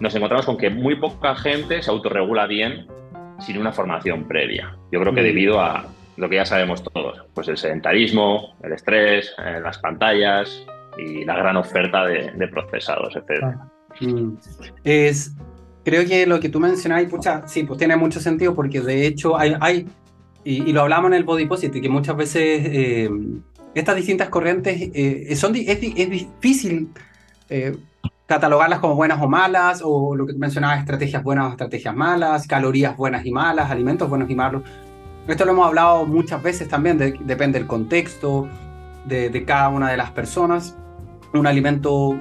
[0.01, 2.87] nos encontramos con que muy poca gente se autorregula bien
[3.41, 4.77] sin una formación previa.
[4.91, 5.85] Yo creo que debido a
[6.21, 10.67] lo que ya sabemos todos, pues el sedentarismo, el estrés, eh, las pantallas
[10.99, 13.57] y la gran oferta de, procesados, etc.
[14.01, 14.35] Mm.
[14.85, 15.35] Es,
[15.83, 19.39] creo que lo que tú mencionas, pucha, sí, pues tiene mucho sentido porque de hecho
[19.39, 19.89] hay,
[20.45, 23.11] y, lo hablamos en el Body Positive, que muchas veces eh,
[23.75, 26.91] estas distintas corrientes eh, son, es, es difícil
[28.27, 32.47] catalogarlas como buenas o malas, o lo que tú mencionabas, estrategias buenas o estrategias malas,
[32.47, 34.63] calorías buenas y malas, alimentos buenos y malos.
[35.31, 38.49] Esto lo hemos hablado muchas veces también, depende del contexto
[39.05, 40.77] de, cada una de las personas.
[41.33, 42.19] Un alimento,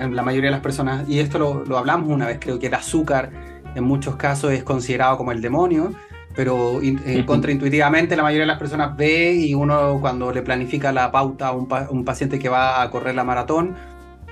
[0.00, 2.74] en, la mayoría de las personas, y esto lo, hablamos una vez, creo que el
[2.74, 3.30] azúcar
[3.74, 5.92] en muchos casos es considerado como el demonio,
[6.34, 11.10] pero eh, contraintuitivamente la mayoría de las personas ve y uno cuando le planifica la
[11.10, 13.74] pauta a un, un paciente que va a correr la maratón,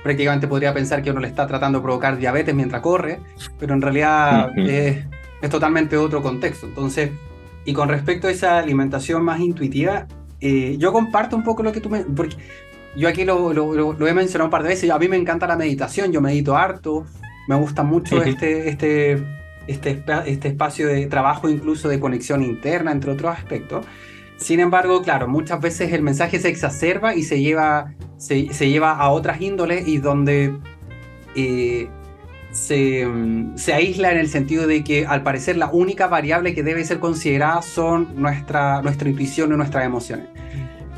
[0.01, 3.19] prácticamente podría pensar que uno le está tratando de provocar diabetes mientras corre,
[3.59, 5.05] pero en realidad es
[5.51, 6.65] totalmente otro contexto.
[6.65, 7.11] Entonces,
[7.67, 10.07] y con respecto a esa alimentación más intuitiva,
[10.39, 11.99] eh, yo comparto un poco lo que tú me...
[11.99, 12.37] Porque
[12.95, 15.57] yo aquí lo, lo, he mencionado un par de veces, a mí me encanta la
[15.57, 17.05] meditación, yo medito harto,
[17.49, 19.21] me gusta mucho este, este,
[19.67, 23.85] este, este espacio de trabajo, incluso de conexión interna, entre otros aspectos.
[24.37, 28.93] Sin embargo, claro, muchas veces el mensaje se exacerba y se lleva, se, se lleva
[28.93, 30.57] a otras índoles y donde
[31.35, 31.89] eh,
[32.57, 33.07] se,
[33.55, 36.99] se, aísla en el sentido de que al parecer la única variable que debe ser
[36.99, 40.27] considerada son nuestra, nuestra intuición y nuestras emociones.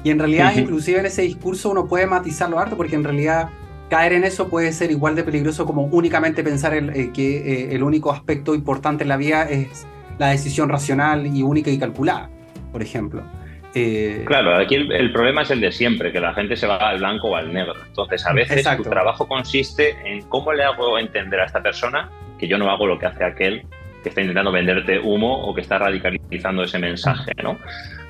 [0.04, 3.50] Y en realidad, inclusive en ese discurso uno puede matizarlo harto porque en realidad
[3.90, 7.84] caer en eso puede ser igual de peligroso como únicamente pensar eh, que eh, el
[7.84, 9.86] único aspecto importante en la vida es
[10.18, 12.30] la decisión racional y única y calculada,
[12.72, 13.24] por ejemplo.
[13.76, 17.00] Eh, claro, aquí el, problema es el de siempre, que la gente se va al
[17.00, 17.76] blanco o al negro.
[17.86, 22.10] Entonces, a veces tu trabajo consiste en cómo le hago entender a esta persona
[22.40, 23.64] que yo no hago lo que hace aquel
[24.02, 27.58] que está intentando venderte humo o que está radicalizando ese mensaje, ¿no?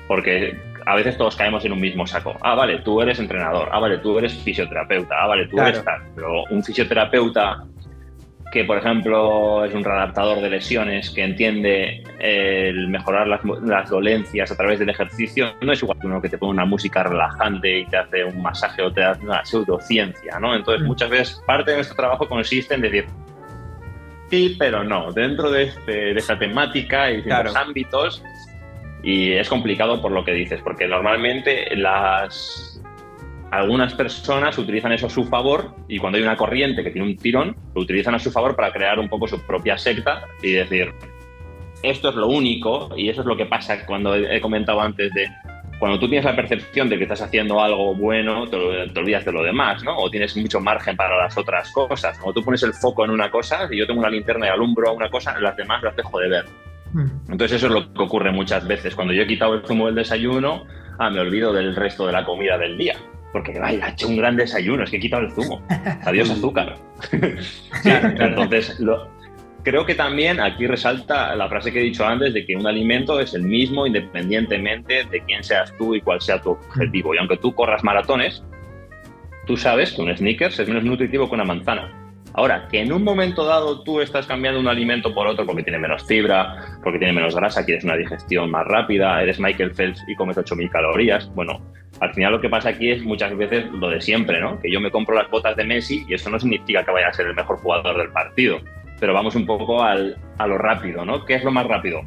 [0.06, 0.56] Porque
[0.86, 2.36] a veces todos caemos en un mismo saco.
[2.40, 3.68] Ah, vale, tú eres entrenador.
[3.72, 5.14] Ah, vale, tú eres fisioterapeuta.
[5.20, 6.00] Ah, vale, tú eres tal.
[6.14, 7.64] Pero un fisioterapeuta
[8.50, 14.56] que, por ejemplo, es un readaptador de lesiones, que entiende el mejorar las, dolencias a
[14.56, 17.86] través del ejercicio, no es igual que uno que te pone una música relajante y
[17.86, 20.54] te hace un masaje o te hace una pseudociencia, ¿no?
[20.54, 20.86] Entonces, mm.
[20.86, 23.06] muchas veces parte de nuestro trabajo consiste en decir,
[24.30, 28.20] sí, pero no, dentro de, este, de esta temática y de los ámbitos,
[29.02, 32.69] y es complicado por lo que dices, porque normalmente las
[33.50, 37.16] algunas personas utilizan eso a su favor y cuando hay una corriente que tiene un
[37.16, 40.92] tirón, lo utilizan a su favor para crear un poco su propia secta y decir,
[41.82, 45.28] esto es lo único y eso es lo que pasa cuando he comentado antes de
[45.80, 49.42] cuando tú tienes la percepción de que estás haciendo algo bueno, te, olvidas de lo
[49.42, 49.96] demás, ¿no?
[49.96, 52.18] O tienes mucho margen para las otras cosas.
[52.18, 54.90] Cuando tú pones el foco en una cosa, y yo tengo una linterna y alumbro
[54.90, 56.44] a una cosa, las demás las dejo de ver.
[56.92, 57.32] Mm.
[57.32, 58.94] Entonces eso es lo que ocurre muchas veces.
[58.94, 60.66] Cuando yo he quitado el zumo del desayuno,
[60.98, 62.96] ah, me olvido del resto de la comida del día.
[63.32, 65.62] Porque vaya, he hecho un gran desayuno, es que he quitado el zumo.
[66.04, 66.76] Adiós azúcar.
[67.84, 68.78] entonces,
[69.62, 73.20] creo que también aquí resalta la frase que he dicho antes de que un alimento
[73.20, 77.14] es el mismo independientemente de quién seas tú y cuál sea tu objetivo.
[77.14, 78.42] Y aunque tú corras maratones,
[79.46, 81.99] tú sabes que un sneakers es menos nutritivo que una manzana.
[82.34, 85.78] Ahora, que en un momento dado tú estás cambiando un alimento por otro porque tiene
[85.78, 90.14] menos fibra, porque tiene menos grasa, quieres una digestión más rápida, eres Michael Phelps y
[90.14, 91.60] comes 8.000 calorías, bueno,
[92.00, 94.58] al final lo que pasa aquí es muchas veces lo de siempre, ¿no?
[94.60, 97.12] Que yo me compro las botas de Messi y eso no significa que vaya a
[97.12, 98.58] ser el mejor jugador del partido,
[99.00, 101.24] pero vamos un poco al, a lo rápido, ¿no?
[101.24, 102.00] ¿Qué es lo más rápido?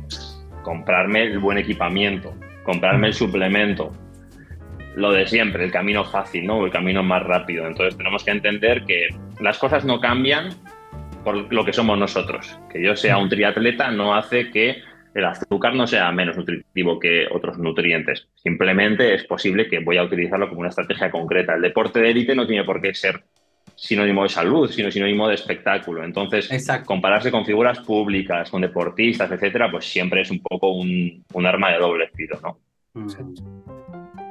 [0.63, 3.91] Comprarme el buen equipamiento, comprarme el suplemento,
[4.95, 6.65] lo de siempre, el camino fácil, ¿no?
[6.65, 7.67] El camino más rápido.
[7.67, 9.09] Entonces tenemos que entender que
[9.43, 10.49] las cosas no cambian
[11.23, 12.57] por lo que somos nosotros.
[12.71, 14.81] Que yo sea un triatleta no hace que
[15.13, 18.27] el azúcar no sea menos nutritivo que otros nutrientes.
[18.35, 21.55] Simplemente es posible que voy a utilizarlo como una estrategia concreta.
[21.55, 23.21] El deporte de élite no tiene por qué ser
[23.75, 26.05] sinónimo de salud, sino sinónimo de espectáculo.
[26.05, 26.49] Entonces,
[26.85, 31.79] compararse con figuras públicas, con deportistas, etcétera, pues siempre es un poco un, arma de
[31.79, 32.59] doble filo, ¿no?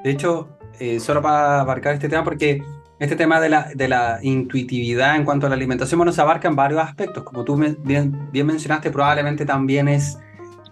[0.02, 2.62] De hecho, eh, solo para abarcar este tema, porque
[3.02, 6.46] este tema de la, de la intuitividad en cuanto a la alimentación, bueno, se abarca
[6.46, 7.24] en varios aspectos.
[7.24, 10.18] Como tú bien, bien mencionaste, probablemente también es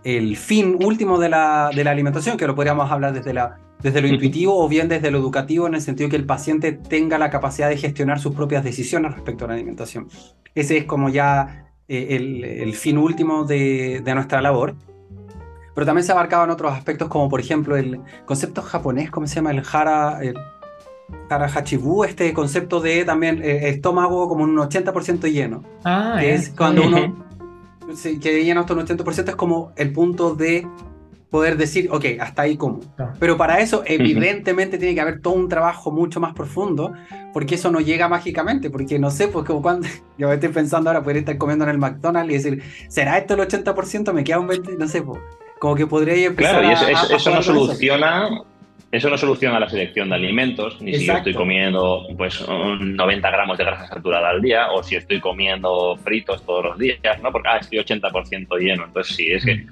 [0.05, 4.01] el fin último de la, de la alimentación, que lo podríamos hablar desde, la, desde
[4.01, 7.31] lo intuitivo o bien desde lo educativo, en el sentido que el paciente tenga la
[7.31, 10.09] capacidad de gestionar sus propias decisiones respecto a la alimentación.
[10.55, 14.77] Ese es como ya eh, el, el, fin último de, de, nuestra labor.
[15.75, 19.51] Pero también se abarcaban otros aspectos, como por ejemplo el concepto japonés, ¿cómo se llama?
[19.51, 20.37] El hara, el
[21.29, 25.63] hara hachibu, este concepto de también eh, estómago como un 80% lleno.
[25.85, 27.27] Ah, que es cuando uno
[28.21, 30.67] que llena hasta un 80% es como el punto de
[31.31, 32.81] poder decir, ok, hasta ahí como.
[33.21, 36.93] Pero para eso, evidentemente, tiene que haber todo un trabajo mucho más profundo,
[37.33, 39.87] porque eso no llega mágicamente, porque no sé, pues como cuando
[40.19, 43.41] yo estoy pensando ahora, poder estar comiendo en el McDonald's y decir, ¿será esto el
[43.41, 44.13] 80%?
[44.13, 45.21] Me queda un 20%, no sé, pues,
[45.61, 48.47] como que podría empezar Claro, y eso, eso no soluciona, eso
[48.93, 53.65] no soluciona la selección de alimentos, ni si yo estoy comiendo pues 90 gramos de
[53.65, 57.31] grasa saturada al día o si estoy comiendo fritos todos los días, ¿no?
[57.31, 58.85] Porque ah, estoy 80% lleno.
[58.87, 59.67] Entonces sí, es que mm.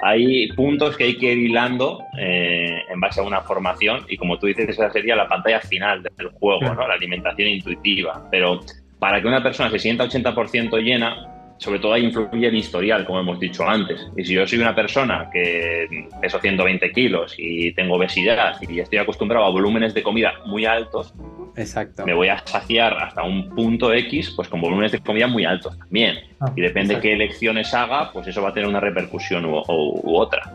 [0.00, 4.38] hay puntos que hay que ir hilando eh, en base a una formación y como
[4.38, 6.88] tú dices, esa sería la pantalla final del juego, ¿no?
[6.88, 8.26] La alimentación intuitiva.
[8.32, 8.60] Pero
[8.98, 13.20] para que una persona se sienta 80% llena, sobre todo ahí influye el historial, como
[13.20, 14.06] hemos dicho antes.
[14.16, 18.98] Y si yo soy una persona que peso 120 kilos y tengo obesidad y estoy
[18.98, 21.14] acostumbrado a volúmenes de comida muy altos,
[21.56, 22.04] Exacto.
[22.04, 25.78] me voy a saciar hasta un punto X pues con volúmenes de comida muy altos
[25.78, 26.18] también.
[26.40, 29.62] Ah, y depende de qué elecciones haga, pues eso va a tener una repercusión u,
[30.04, 30.52] otra.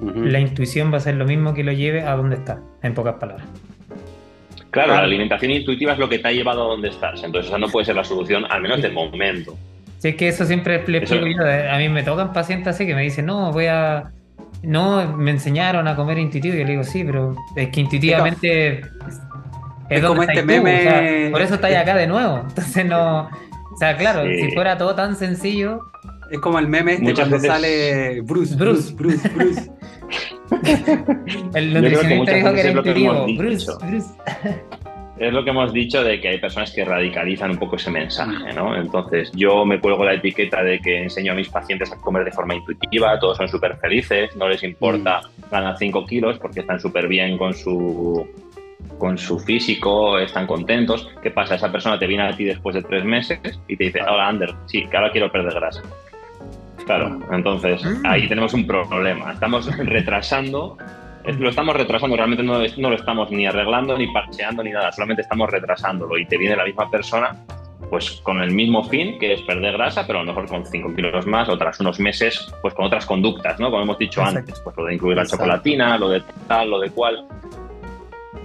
[0.00, 3.14] la intuición va a ser lo mismo que lo lleve a donde está, en pocas
[3.14, 3.46] palabras.
[4.72, 7.22] Claro, la alimentación intuitiva es lo que te ha llevado a donde estás.
[7.22, 9.54] Entonces, esa no puede ser la solución, al menos de momento.
[10.02, 11.46] Sí, es que eso siempre le explico yo.
[11.46, 14.10] Eh, a mí me tocan pacientes así que me dicen, no, voy a.
[14.64, 16.56] No, me enseñaron a comer intuitivo.
[16.56, 18.80] Y yo le digo, sí, pero es que intuitivamente.
[19.88, 21.28] Es, como este meme.
[21.30, 22.42] por eso estáis acá de nuevo.
[22.48, 23.30] Entonces, no.
[23.72, 25.80] O sea, claro, si fuera todo tan sencillo.
[26.32, 29.70] Es como el meme este cuando sale Bruce, Bruce, Bruce, Bruce.
[31.54, 33.26] el nutricionista dijo que era intuitivo.
[33.36, 34.08] Bruce, Bruce.
[35.22, 38.52] Es lo que hemos dicho de que hay personas que radicalizan un poco ese mensaje,
[38.54, 38.74] ¿no?
[38.74, 42.32] Entonces, yo me cuelgo la etiqueta de que enseño a mis pacientes a comer de
[42.32, 45.50] forma intuitiva, todos son súper felices, no les importa mm.
[45.52, 48.28] ganar 5 kilos porque están súper bien con su,
[48.98, 51.08] con su físico, están contentos.
[51.22, 51.54] ¿Qué pasa?
[51.54, 54.52] Esa persona te viene a ti después de tres meses y te dice, hola, Ander,
[54.66, 55.82] sí, que ahora quiero perder grasa.
[56.84, 57.34] Claro, mm.
[57.34, 58.04] entonces mm.
[58.06, 59.34] ahí tenemos un problema.
[59.34, 60.76] Estamos retrasando
[61.24, 65.22] lo estamos retrasando, realmente no, no, lo estamos ni arreglando, ni parcheando, ni nada, solamente
[65.22, 67.36] estamos retrasándolo y te viene la misma persona
[67.92, 70.94] pues con el mismo fin, que es perder grasa, pero a lo mejor con 5
[70.94, 73.70] kilos más o tras unos meses, pues con otras conductas, ¿no?
[73.70, 76.88] Como hemos dicho antes, pues lo de incluir la chocolatina, lo de tal, lo de
[76.88, 77.26] cual.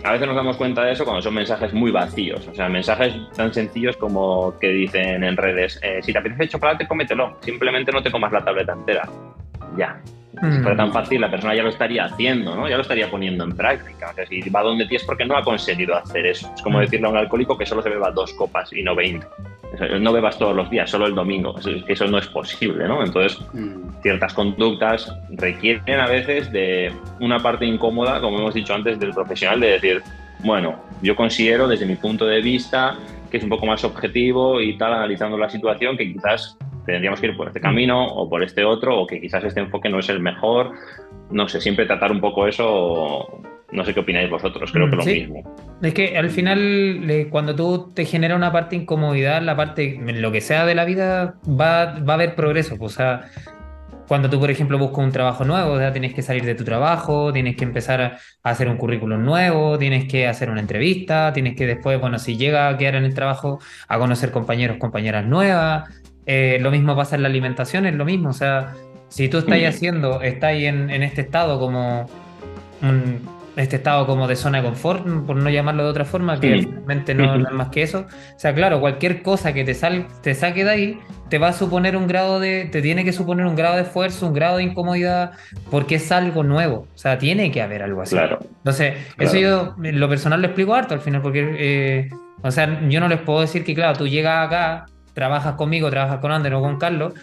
[0.04, 3.14] A veces nos damos cuenta de eso cuando son mensajes muy vacíos, o sea, mensajes
[3.38, 8.04] tan sencillos como que dicen en redes, eh, si te apetece chocolate, cómetelo, simplemente no
[8.04, 9.10] te comas la tableta entera.
[9.76, 10.00] Ya,
[10.40, 10.94] si fuera tan mm.
[10.94, 12.70] fácil, la persona ya lo estaría haciendo, ¿no?
[12.70, 14.12] Ya lo estaría poniendo en práctica.
[14.12, 16.52] O sea, si va donde ti es porque no ha conseguido hacer eso.
[16.56, 16.82] Es como mm.
[16.82, 19.26] decirle a un alcohólico que solo se beba dos copas y no veinte.
[20.00, 21.56] no bebas todos los días, solo el domingo.
[21.88, 23.04] Eso no es posible, ¿no?
[23.04, 24.02] Entonces, mm.
[24.04, 29.60] ciertas conductas requieren a veces de una parte incómoda, como hemos dicho antes, del profesional,
[29.60, 30.04] de decir,
[30.40, 32.96] bueno, yo considero desde mi punto de vista
[33.32, 36.58] que es un poco más objetivo y tal, analizando la situación, que quizás
[36.94, 39.90] tendríamos que ir por este camino o por este otro, o que quizás este enfoque
[39.90, 40.72] no es el mejor.
[41.30, 43.42] No sé, siempre tratar un poco eso.
[43.70, 45.44] No sé qué opináis vosotros, creo que lo mismo.
[45.82, 50.32] Es que al final, cuando tú te genera una parte de incomodidad, la parte, lo
[50.32, 52.78] que sea de la vida, va, va a haber progreso.
[52.80, 53.26] O sea,
[54.08, 56.64] cuando tú, por ejemplo, buscas un trabajo nuevo, o sea, tienes que salir de tu
[56.64, 61.58] trabajo, tienes que empezar a hacer un currículum nuevo, tienes que hacer una entrevista, tienes
[61.58, 63.60] que después, bueno, si llega a quedar en el trabajo,
[63.90, 65.90] a conocer compañeros, compañeras nuevas,
[66.28, 68.30] eh, lo mismo pasa en la alimentación, es lo mismo.
[68.30, 68.74] O sea,
[69.10, 72.08] si tú estás haciendo, estás en, en este estado como
[73.58, 77.16] este estado como de zona de confort, por no llamarlo de otra forma, que realmente
[77.16, 78.06] no, es más que eso.
[78.36, 81.00] O sea, claro, cualquier cosa que te, sal, te saque de ahí,
[81.30, 84.28] te va a suponer un grado de, te tiene que suponer un grado de esfuerzo,
[84.28, 85.32] un grado de incomodidad,
[85.72, 86.88] porque es algo nuevo.
[86.94, 88.16] O sea, tiene que haber algo así.
[88.16, 88.40] Claro.
[88.60, 92.10] Entonces, eso yo, lo personal lo explico harto al final, porque, eh,
[92.44, 94.86] o sea, yo no les puedo decir que, claro, tú llegas acá
[95.18, 97.14] trabajas conmigo, trabajas con Ander o con Carlos,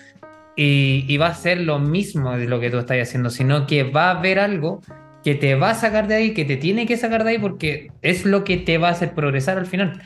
[0.57, 4.09] y, va a ser lo mismo de lo que tú estás haciendo, sino que va
[4.09, 4.83] a haber algo
[5.23, 7.93] que te va a sacar de ahí, que te tiene que sacar de ahí porque
[8.03, 10.03] es lo que te va a hacer progresar al final.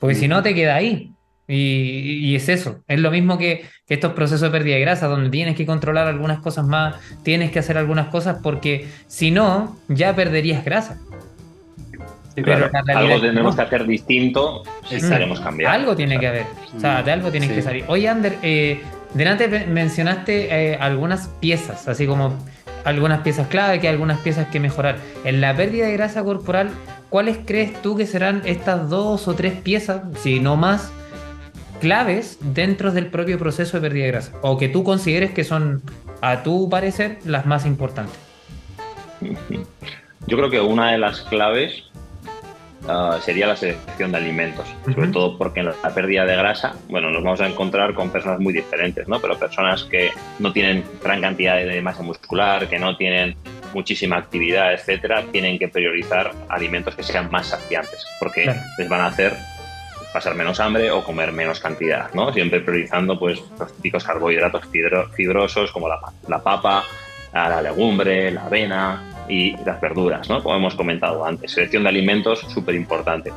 [0.00, 1.12] Porque si no, te queda ahí.
[1.46, 2.82] Y, es eso.
[2.88, 6.08] Es lo mismo que, que, estos procesos de pérdida de grasa, donde tienes que controlar
[6.08, 10.98] algunas cosas más, tienes que hacer algunas cosas, porque si no, ya perderías grasa
[12.94, 15.72] algo tenemos que hacer distinto si queremos cambiar.
[15.72, 16.46] Algo tiene que haber.
[16.76, 17.84] O sea, de algo tienes que salir.
[17.88, 18.82] Oye, Ander, eh,
[19.14, 22.36] delante mencionaste eh, algunas piezas, así como
[22.84, 24.98] algunas piezas clave, que hay algunas piezas que mejorar.
[25.24, 26.70] En la pérdida de grasa corporal,
[27.08, 30.92] ¿cuáles crees tú que serán estas dos o tres piezas, si no más,
[31.80, 34.32] claves dentro del propio proceso de pérdida de grasa?
[34.42, 35.82] O que tú consideres que son,
[36.20, 38.18] a tu parecer, las más importantes.
[40.28, 41.84] Yo creo que una de las claves
[42.88, 47.10] Ah, sería la selección de alimentos, sobre todo porque en la pérdida de grasa, bueno,
[47.10, 49.20] nos vamos a encontrar con personas muy diferentes, ¿no?
[49.20, 53.36] Pero personas que no tienen gran cantidad de masa muscular, que no tienen
[53.74, 59.06] muchísima actividad, etcétera, tienen que priorizar alimentos que sean más saciantes, porque les van a
[59.06, 59.34] hacer
[60.12, 62.32] pasar menos hambre o comer menos cantidad, ¿no?
[62.32, 64.64] Siempre priorizando pues los típicos carbohidratos
[65.14, 66.84] fibrosos como la, la papa,
[67.32, 70.42] la legumbre, la avena, y las verduras, ¿no?
[70.42, 71.52] Como hemos comentado antes.
[71.52, 73.32] Selección de alimentos, súper importante.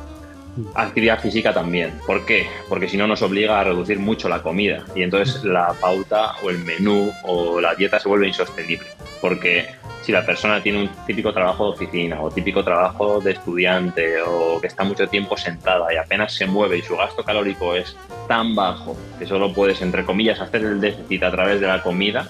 [0.75, 1.93] Actividad física también.
[2.05, 2.47] ¿Por qué?
[2.67, 6.49] Porque si no nos obliga a reducir mucho la comida y entonces la pauta o
[6.49, 8.87] el menú o la dieta se vuelve insostenible.
[9.21, 9.67] Porque
[10.01, 14.59] si la persona tiene un típico trabajo de oficina o típico trabajo de estudiante o
[14.59, 17.95] que está mucho tiempo sentada y apenas se mueve y su gasto calórico es
[18.27, 22.27] tan bajo que solo puedes, entre comillas, hacer el déficit a través de la comida,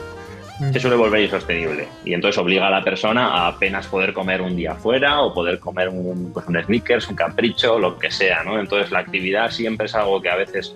[0.73, 4.55] se suele volver insostenible y entonces obliga a la persona a apenas poder comer un
[4.55, 8.59] día fuera o poder comer un, pues un sneakers, un capricho, lo que sea, ¿no?
[8.59, 10.75] Entonces la actividad siempre es algo que a veces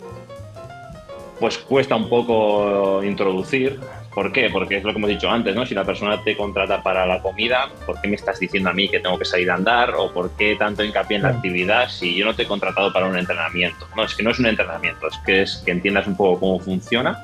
[1.40, 3.80] pues cuesta un poco introducir
[4.14, 4.50] ¿Por qué?
[4.52, 5.66] Porque es lo que hemos dicho antes, ¿no?
[5.66, 8.88] Si la persona te contrata para la comida, ¿por qué me estás diciendo a mí
[8.88, 9.96] que tengo que salir a andar?
[9.96, 13.08] ¿O por qué tanto hincapié en la actividad si yo no te he contratado para
[13.08, 13.88] un entrenamiento?
[13.96, 16.60] No, es que no es un entrenamiento, es que es que entiendas un poco cómo
[16.60, 17.24] funciona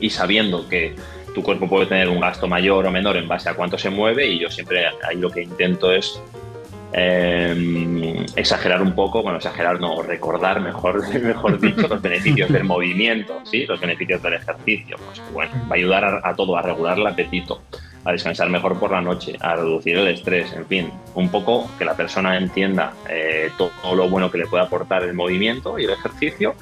[0.00, 0.96] y sabiendo que
[1.36, 4.26] tu cuerpo puede tener un gasto mayor o menor en base a cuánto se mueve
[4.26, 6.18] y yo siempre ahí lo que intento es
[6.94, 13.42] eh, exagerar un poco, bueno, exagerar no, recordar, mejor, mejor dicho, los beneficios del movimiento,
[13.44, 13.66] ¿sí?
[13.66, 14.96] los beneficios del ejercicio.
[15.04, 17.60] Pues bueno, va a ayudar a, todo, a regular el apetito,
[18.06, 21.84] a descansar mejor por la noche, a reducir el estrés, en fin, un poco que
[21.84, 25.90] la persona entienda eh, todo lo bueno que le puede aportar el movimiento y el
[25.90, 26.54] ejercicio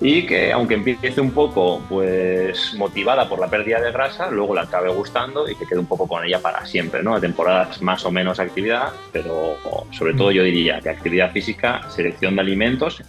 [0.00, 4.62] y que aunque empiece un poco pues motivada por la pérdida de grasa, luego la
[4.62, 7.14] acabe gustando y que quede un poco con ella para siempre, ¿no?
[7.14, 9.56] A temporadas más o menos actividad, pero
[9.92, 13.02] sobre todo yo diría que actividad física, selección de alimentos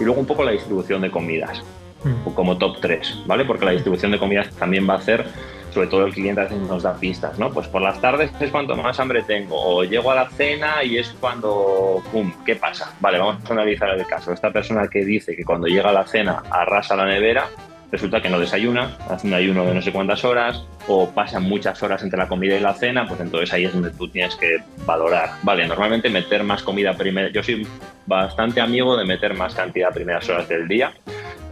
[0.00, 1.62] y luego un poco la distribución de comidas,
[2.02, 2.30] mm.
[2.34, 3.44] como top 3, ¿vale?
[3.44, 5.24] Porque la distribución de comidas también va a hacer
[5.72, 7.50] sobre todo el cliente a veces nos da pistas, ¿no?
[7.50, 10.98] Pues por las tardes es cuando más hambre tengo, o llego a la cena y
[10.98, 12.94] es cuando, ¡pum!, ¿qué pasa?
[13.00, 14.32] Vale, vamos a analizar el caso.
[14.32, 17.48] Esta persona que dice que cuando llega a la cena arrasa la nevera,
[17.92, 21.80] resulta que no desayuna, hace un ayuno de no sé cuántas horas, o pasan muchas
[21.82, 24.62] horas entre la comida y la cena, pues entonces ahí es donde tú tienes que
[24.86, 25.32] valorar.
[25.42, 27.66] Vale, normalmente meter más comida primero, yo soy
[28.06, 30.92] bastante amigo de meter más cantidad a primeras horas del día,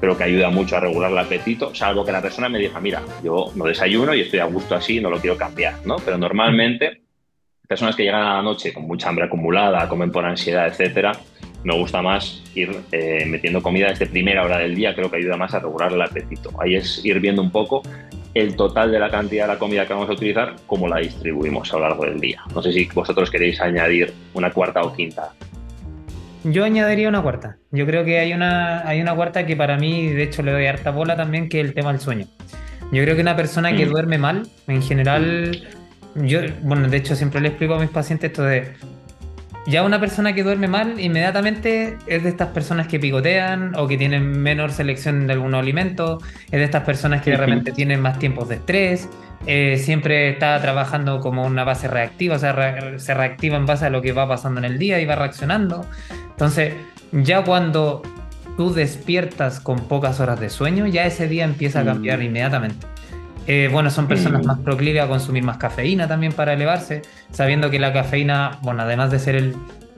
[0.01, 3.03] pero que ayuda mucho a regular el apetito, salvo que la persona me diga, mira,
[3.23, 5.97] yo no desayuno y estoy a gusto así, no lo quiero cambiar, ¿no?
[5.97, 7.03] Pero normalmente,
[7.69, 11.13] personas que llegan a la noche con mucha hambre acumulada, comen por ansiedad, etcétera,
[11.65, 15.37] me gusta más ir eh, metiendo comida desde primera hora del día, creo que ayuda
[15.37, 16.51] más a regular el apetito.
[16.61, 17.83] Ahí es ir viendo un poco
[18.35, 21.73] el total de la cantidad de la comida que vamos a utilizar, cómo la distribuimos
[21.73, 22.43] a lo largo del día.
[22.55, 25.33] No sé si vosotros queréis añadir una cuarta o quinta
[26.45, 27.59] yo añadiría una cuarta.
[27.71, 30.67] Yo creo que hay una, hay una cuarta que para mí, de hecho, le doy
[30.67, 32.27] harta bola también, que es el tema del sueño.
[32.93, 33.91] Yo creo que una persona que mm.
[33.91, 35.69] duerme mal, en general,
[36.15, 38.73] yo, bueno, de hecho, siempre le explico a mis pacientes esto de.
[39.67, 43.99] Ya una persona que duerme mal, inmediatamente es de estas personas que picotean o que
[43.99, 48.19] tienen menor selección de algunos alimentos, es de estas personas que de repente tienen más
[48.19, 49.09] tiempos de estrés,
[49.47, 53.91] eh, siempre está trabajando como una base reactiva, o sea, se reactiva en base a
[53.91, 55.87] lo que va pasando en el día y va reaccionando.
[56.31, 56.75] Entonces,
[57.13, 58.03] ya cuando
[58.57, 62.23] tú despiertas con pocas horas de sueño, ya ese día empieza a cambiar mm.
[62.23, 62.87] inmediatamente.
[63.47, 64.47] Eh, bueno, son personas mm.
[64.47, 69.11] más proclives a consumir más cafeína también para elevarse, sabiendo que la cafeína, bueno, además
[69.11, 69.55] de ser el,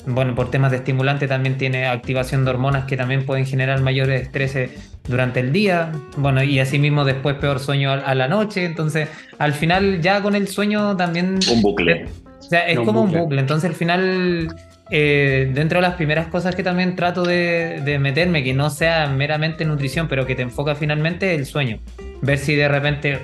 [0.06, 4.22] bueno, por temas de estimulante también tiene activación de hormonas que también pueden generar mayores
[4.22, 4.70] estrés
[5.08, 10.00] durante el día, bueno, y asimismo después peor sueño a, la noche, entonces al final
[10.00, 11.38] ya con el sueño también...
[11.50, 12.06] Un bucle.
[12.38, 14.54] O sea, es como un bucle, entonces al final
[14.94, 19.64] eh, dentro de las primeras cosas que también trato de, meterme, que no sea meramente
[19.64, 21.78] nutrición, pero que te enfoca finalmente el sueño.
[22.22, 23.18] Ver si de repente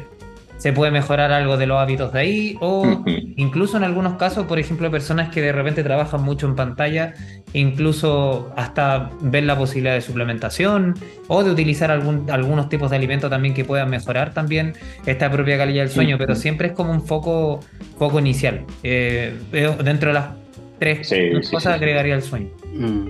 [0.58, 3.04] se puede mejorar algo de los hábitos de ahí o
[3.36, 7.14] incluso en algunos casos, por ejemplo, personas que de repente trabajan mucho en pantalla,
[7.52, 10.94] incluso hasta ver la posibilidad de suplementación
[11.28, 14.74] o de utilizar algún, algunos tipos de alimentos también que puedan mejorar también
[15.06, 17.60] esta propia calidad del sueño, pero siempre es como un foco,
[17.96, 18.64] foco inicial.
[18.82, 19.34] Eh,
[19.84, 20.26] dentro de las
[20.78, 21.12] Tres
[21.50, 22.50] cosas agregaría el sueño.
[22.72, 23.08] Mm,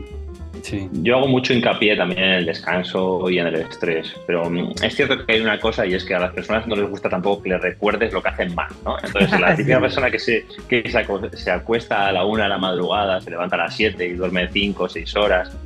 [0.92, 4.94] Yo hago mucho hincapié también en el descanso y en el estrés, pero mm, es
[4.94, 7.42] cierto que hay una cosa y es que a las personas no les gusta tampoco
[7.42, 8.96] que les recuerdes lo que hacen mal, ¿no?
[9.02, 13.20] Entonces, la típica persona que, se, que se, acuesta a la una de la madrugada,
[13.20, 15.56] se levanta a las siete y duerme cinco o seis horas,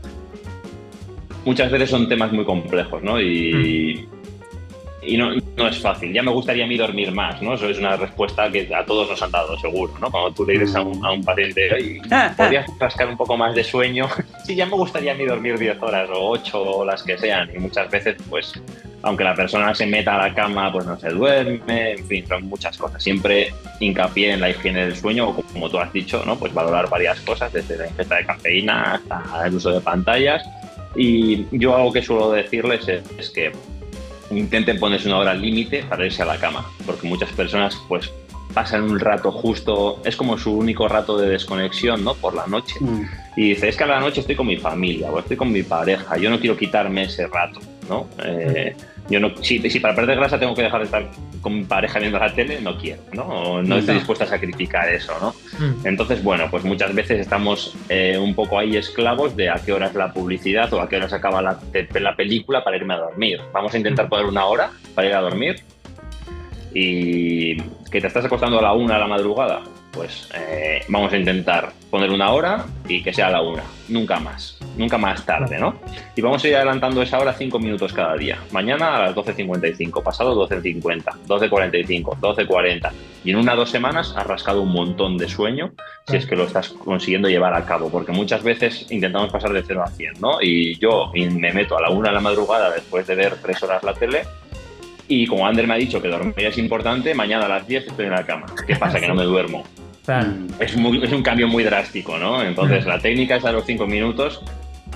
[1.44, 3.20] muchas veces son temas muy complejos, ¿no?
[3.20, 4.11] Y, mm
[5.04, 6.12] y no, no, es fácil.
[6.12, 7.54] Ya me gustaría a mí dormir más, ¿no?
[7.54, 10.10] Eso es una respuesta que a todos nos han dado, seguro, ¿no?
[10.10, 11.68] Cuando tú le dices a un, a un paciente,
[12.36, 14.06] podrías rascar un poco más de sueño.
[14.44, 17.50] sí, ya me gustaría a mí dormir 10 horas o 8 o las que sean.
[17.52, 18.52] Y muchas veces, pues,
[19.02, 22.44] aunque la persona se meta a la cama, pues no se duerme, en fin, son
[22.44, 23.02] muchas cosas.
[23.02, 26.38] Siempre hincapié en la higiene del sueño, o como tú has dicho, ¿no?
[26.38, 30.44] Pues valorar varias cosas, desde la ingesta de cafeína hasta el uso de pantallas.
[30.94, 33.50] Y yo algo que suelo decirles es que
[34.36, 38.12] intenten ponerse una hora límite para irse a la cama, porque muchas personas pues
[38.52, 42.14] pasan un rato justo, es como su único rato de desconexión, ¿no?
[42.14, 42.74] Por la noche.
[42.80, 43.02] Mm.
[43.36, 45.62] Y dice, es que a la noche estoy con mi familia o estoy con mi
[45.62, 48.06] pareja, yo no quiero quitarme ese rato, ¿no?
[48.22, 48.76] Eh,
[49.08, 51.98] yo no, si, si, para perder grasa tengo que dejar de estar con mi pareja
[51.98, 53.62] viendo la tele, no quiero, ¿no?
[53.62, 55.34] No estoy dispuesto a sacrificar eso, ¿no?
[55.58, 55.86] Mm.
[55.86, 59.86] Entonces, bueno, pues muchas veces estamos eh, un poco ahí esclavos de a qué hora
[59.86, 61.58] es la publicidad o a qué hora se acaba la,
[62.00, 63.40] la película para irme a dormir.
[63.52, 64.08] Vamos a intentar mm.
[64.08, 65.62] poner una hora para ir a dormir
[66.74, 67.56] y
[67.90, 71.72] que te estás acostando a la una de la madrugada, pues eh, vamos a intentar
[71.90, 75.74] poner una hora y que sea la una, nunca más, nunca más tarde, ¿no?
[76.16, 78.38] Y vamos a ir adelantando esa hora cinco minutos cada día.
[78.50, 82.90] Mañana a las 12.55, pasado 12.50, 12.45, 12.40.
[83.24, 85.72] Y en una o dos semanas has rascado un montón de sueño
[86.08, 89.62] si es que lo estás consiguiendo llevar a cabo, porque muchas veces intentamos pasar de
[89.62, 90.40] 0 a 100, ¿no?
[90.40, 93.82] Y yo me meto a la una de la madrugada después de ver tres horas
[93.84, 94.22] la tele
[95.20, 98.06] y como Ander me ha dicho que dormir es importante, mañana a las 10 estoy
[98.06, 98.46] en la cama.
[98.66, 98.98] ¿Qué pasa?
[98.98, 99.64] Que no me duermo.
[100.58, 102.42] Es, es, un cambio muy drástico, ¿no?
[102.42, 104.42] Entonces, la técnica es a los 5 minutos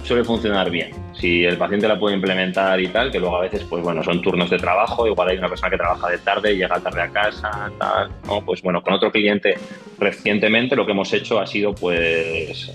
[0.06, 0.90] suele funcionar bien.
[1.12, 4.22] Si el paciente la puede implementar y tal, que luego a veces, pues bueno, son
[4.22, 7.08] turnos de trabajo, igual hay una persona que trabaja de tarde y llega tarde a
[7.08, 8.44] casa, tal, ¿no?
[8.44, 9.54] Pues bueno, con otro cliente
[9.98, 12.72] recientemente lo que hemos hecho ha sido, pues,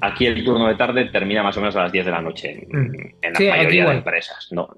[0.00, 2.66] aquí el turno de tarde termina más o menos a las 10 de la noche
[2.70, 4.48] en, la mayoría de empresas.
[4.50, 4.68] No,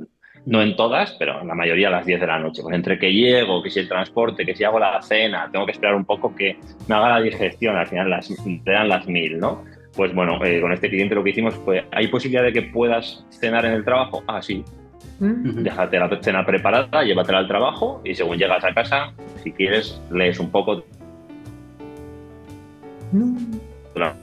[0.47, 2.63] no en todas, pero en la mayoría a las 10 de la noche.
[2.63, 5.73] Pues entre que llego, que si el transporte, que si hago la cena, tengo que
[5.73, 6.57] esperar un poco que
[6.89, 9.65] me haga la digestión, al final las, te dan las mil, ¿no?
[9.95, 13.25] Pues bueno, eh, con este cliente lo que hicimos fue, ¿hay posibilidad de que puedas
[13.31, 14.23] cenar en el trabajo?
[14.27, 14.65] Ah, sí.
[15.21, 19.13] Déjate la cena preparada, llévatela al trabajo y según llegas a casa,
[19.45, 20.83] si quieres, lees un poco.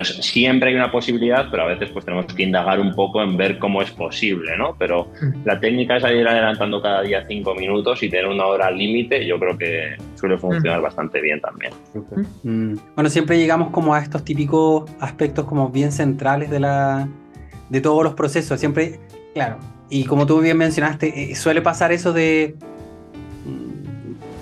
[0.02, 3.60] Siempre hay una posibilidad, pero a veces pues tenemos que indagar un poco en ver
[3.60, 4.76] cómo es posible, ¿no?
[4.78, 5.46] Pero mm.
[5.46, 9.40] la técnica es ir adelantando cada día cinco minutos y tener una hora límite, yo
[9.40, 10.84] creo que suele funcionar mm.
[10.84, 11.74] bastante bien también.
[12.44, 12.76] Mm.
[12.96, 17.08] Bueno, siempre llegamos como a estos típicos aspectos como bien centrales de, la,
[17.70, 18.60] de todos los procesos.
[18.60, 19.00] Siempre,
[19.34, 19.60] claro,
[19.90, 22.56] y como tú bien mencionaste, eh, suele pasar eso de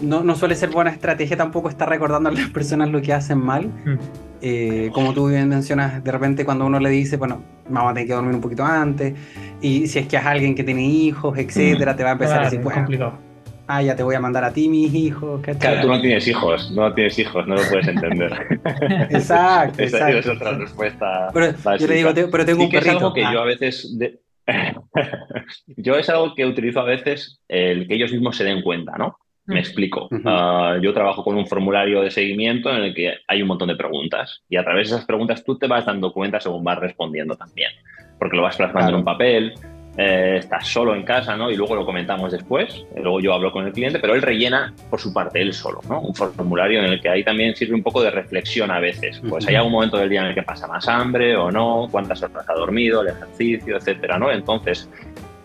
[0.01, 3.39] no, no, suele ser buena estrategia tampoco estar recordando a las personas lo que hacen
[3.39, 3.71] mal.
[4.41, 8.07] Eh, como tú bien mencionas, de repente cuando uno le dice, bueno, vamos a tener
[8.07, 9.15] que dormir un poquito antes,
[9.61, 12.43] y si es que es alguien que tiene hijos, etcétera, te va a empezar a
[12.43, 12.85] decir, bueno,
[13.67, 15.41] ah, ya te voy a mandar a ti mis hijos.
[15.41, 18.31] Claro, tú no tienes hijos, no tienes hijos, no lo puedes entender.
[19.09, 21.29] exacto, Esa es otra respuesta.
[21.33, 22.91] Pero, yo le digo, pero tengo un perrito.
[22.91, 23.97] Es algo que yo a veces...
[25.75, 29.17] yo es algo que utilizo a veces el que ellos mismos se den cuenta, ¿no?
[29.47, 30.09] Me explico.
[30.25, 33.75] Ah, yo trabajo con un formulario de seguimiento en el que hay un montón de
[33.75, 37.35] preguntas y a través de esas preguntas tú te vas dando cuenta según vas respondiendo
[37.35, 37.71] también,
[38.19, 39.53] porque lo vas plasmando en un papel,
[39.97, 41.49] eh, estás solo en casa, ¿no?
[41.49, 44.99] Y luego lo comentamos después, luego yo hablo con el cliente, pero él rellena por
[44.99, 46.01] su parte él solo, ¿no?
[46.01, 49.19] Un formulario en el que ahí también sirve un poco de reflexión a veces.
[49.27, 52.21] Pues hay algún momento del día en el que pasa más hambre o no, cuántas
[52.21, 54.31] horas ha dormido, el ejercicio, etcétera, ¿no?
[54.31, 54.87] Entonces,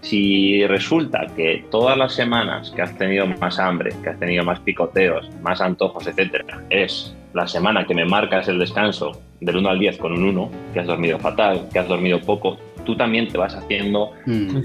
[0.03, 4.61] si resulta que todas las semanas que has tenido más hambre, que has tenido más
[4.61, 9.79] picoteos, más antojos, etcétera, es la semana que me marcas el descanso del 1 al
[9.79, 13.39] 10 con un 1, que has dormido fatal, que has dormido poco, tú también te
[13.39, 14.57] vas haciendo, mm.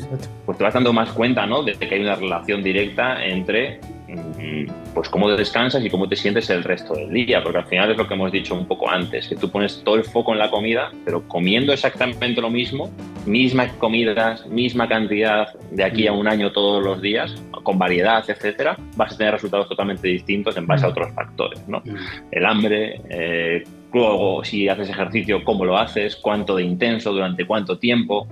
[0.46, 1.64] pues te vas dando más cuenta, ¿no?
[1.64, 3.80] De que hay una relación directa entre
[4.94, 7.98] pues cómo descansas y cómo te sientes el resto del día, porque al final es
[7.98, 10.50] lo que hemos dicho un poco antes, que tú pones todo el foco en la
[10.50, 12.90] comida, pero comiendo exactamente lo mismo,
[13.26, 18.78] mismas comidas, misma cantidad de aquí a un año todos los días, con variedad, etcétera,
[18.96, 20.92] vas a tener resultados totalmente distintos en base a mm.
[20.92, 21.80] otros factores, ¿no?
[21.80, 21.96] Mm.
[22.32, 27.78] El hambre, eh, luego si haces ejercicio, cómo lo haces, cuánto de intenso, durante cuánto
[27.78, 28.28] tiempo,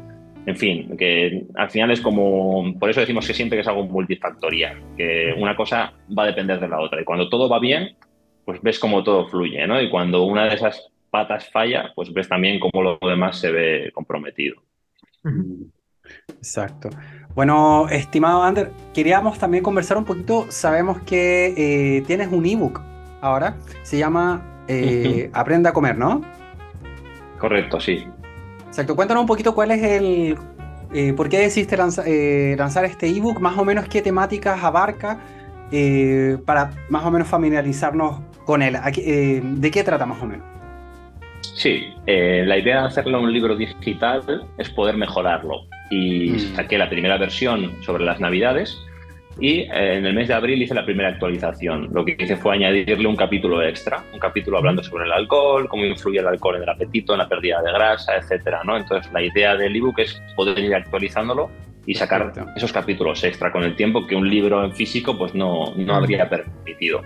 [0.46, 3.86] en fin, que al final es como, por eso decimos que siempre que es algo
[3.86, 7.02] multifactorial, que una cosa va a depender de la otra.
[7.02, 7.96] Y cuando todo va bien,
[8.46, 9.82] pues ves cómo todo fluye, ¿no?
[9.82, 13.92] Y cuando una de esas patas falla, pues ves también cómo lo demás se ve
[13.94, 14.62] comprometido.
[16.30, 16.90] Exacto.
[17.34, 20.46] Bueno, estimado Ander, queríamos también conversar un poquito.
[20.50, 22.82] Sabemos que eh, tienes un ebook
[23.22, 26.22] ahora, se llama eh, Aprenda a comer, ¿no?
[27.40, 28.06] Correcto, sí.
[28.76, 30.36] Exacto, cuéntanos un poquito cuál es el...
[30.94, 33.40] Eh, ¿Por qué decidiste eh, lanzar este ebook?
[33.40, 35.18] Más o menos qué temáticas abarca
[35.72, 38.76] eh, para más o menos familiarizarnos con él.
[38.84, 40.46] ¿De qué trata más o menos?
[41.56, 45.62] Sí, la idea de hacerlo un libro digital es poder mejorarlo.
[45.90, 46.56] Y mm.
[46.58, 48.78] saqué la primera versión sobre las navidades
[49.40, 51.90] y eh, en el mes de abril hice la primera actualización.
[51.94, 55.86] Lo que hice fue añadirle un capítulo extra, un capítulo hablando sobre el alcohol, cómo
[55.86, 58.78] influye el alcohol en el apetito, en la pérdida de grasa, etcétera, ¿no?
[58.78, 61.50] Entonces, la idea del ebook es poder ir actualizándolo
[61.86, 65.74] y sacar esos capítulos extra con el tiempo que un libro en físico pues no,
[65.76, 67.02] no habría permitido.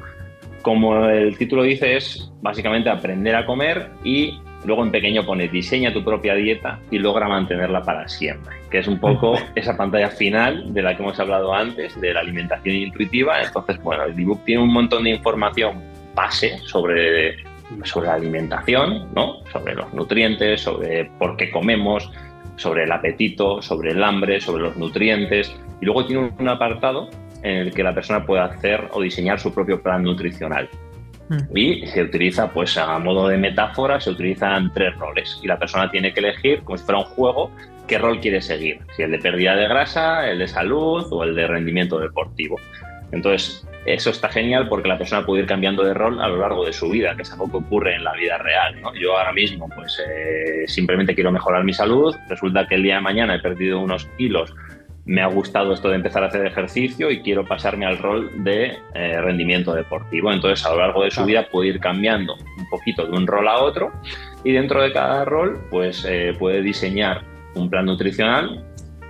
[0.61, 5.93] Como el título dice, es básicamente aprender a comer y Luego en pequeño pone diseña
[5.93, 10.73] tu propia dieta y logra mantenerla para siempre, que es un poco esa pantalla final
[10.73, 13.41] de la que hemos hablado antes, de la alimentación intuitiva.
[13.41, 15.81] Entonces, bueno, el ebook tiene un montón de información
[16.13, 17.37] base sobre,
[17.83, 19.45] sobre la alimentación, ¿no?
[19.51, 22.11] sobre los nutrientes, sobre por qué comemos,
[22.57, 25.55] sobre el apetito, sobre el hambre, sobre los nutrientes.
[25.79, 27.09] Y luego tiene un apartado
[27.43, 30.67] en el que la persona puede hacer o diseñar su propio plan nutricional.
[31.53, 35.89] Y se utiliza, pues a modo de metáfora, se utilizan tres roles y la persona
[35.91, 37.51] tiene que elegir, como si fuera un juego,
[37.87, 41.35] qué rol quiere seguir, si el de pérdida de grasa, el de salud o el
[41.35, 42.57] de rendimiento deportivo.
[43.11, 46.65] Entonces, eso está genial porque la persona puede ir cambiando de rol a lo largo
[46.65, 48.75] de su vida, que es algo que ocurre en la vida real.
[48.99, 53.01] Yo ahora mismo, pues eh, simplemente quiero mejorar mi salud, resulta que el día de
[53.01, 54.53] mañana he perdido unos kilos
[55.09, 58.77] me ha gustado esto de empezar a hacer ejercicio y quiero pasarme al rol de
[58.93, 60.31] eh, rendimiento deportivo.
[60.31, 63.47] Entonces, a lo largo de su vida puede ir cambiando un poquito de un rol
[63.47, 63.91] a otro
[64.43, 67.23] y dentro de cada rol, pues eh, puede diseñar
[67.55, 68.63] un plan nutricional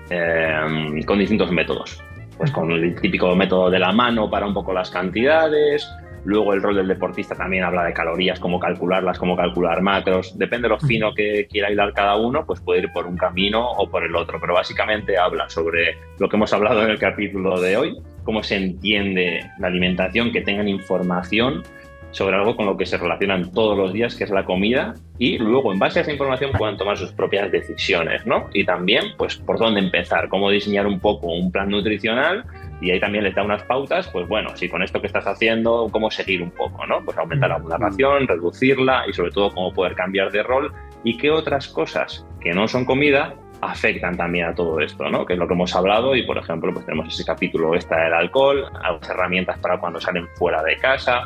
[0.09, 2.01] eh, con distintos métodos.
[2.37, 5.85] Pues con el típico método de la mano para un poco las cantidades,
[6.26, 10.38] Luego el rol del deportista también habla de calorías, cómo calcularlas, cómo calcular macros.
[10.38, 13.72] Depende de lo fino que quiera hilar cada uno, pues puede ir por un camino
[13.72, 14.39] o por el otro.
[14.39, 18.57] Pero básicamente habla sobre lo que hemos hablado en el capítulo de hoy, cómo se
[18.57, 21.63] entiende la alimentación, que tengan información
[22.11, 25.38] sobre algo con lo que se relacionan todos los días, que es la comida, y
[25.38, 28.49] luego en base a esa información puedan tomar sus propias decisiones, ¿no?
[28.53, 32.45] Y también, pues, por dónde empezar, cómo diseñar un poco un plan nutricional
[32.82, 35.89] y ahí también les da unas pautas, pues bueno, si con esto que estás haciendo,
[35.91, 37.03] cómo seguir un poco, ¿no?
[37.03, 37.82] Pues aumentar la mm.
[37.82, 40.73] ración, reducirla y sobre todo cómo poder cambiar de rol
[41.03, 45.25] y qué otras cosas que no son comida afectan también a todo esto, ¿no?
[45.25, 48.13] Que es lo que hemos hablado y, por ejemplo, pues tenemos ese capítulo, está el
[48.13, 51.23] alcohol, algunas herramientas para cuando salen fuera de casa,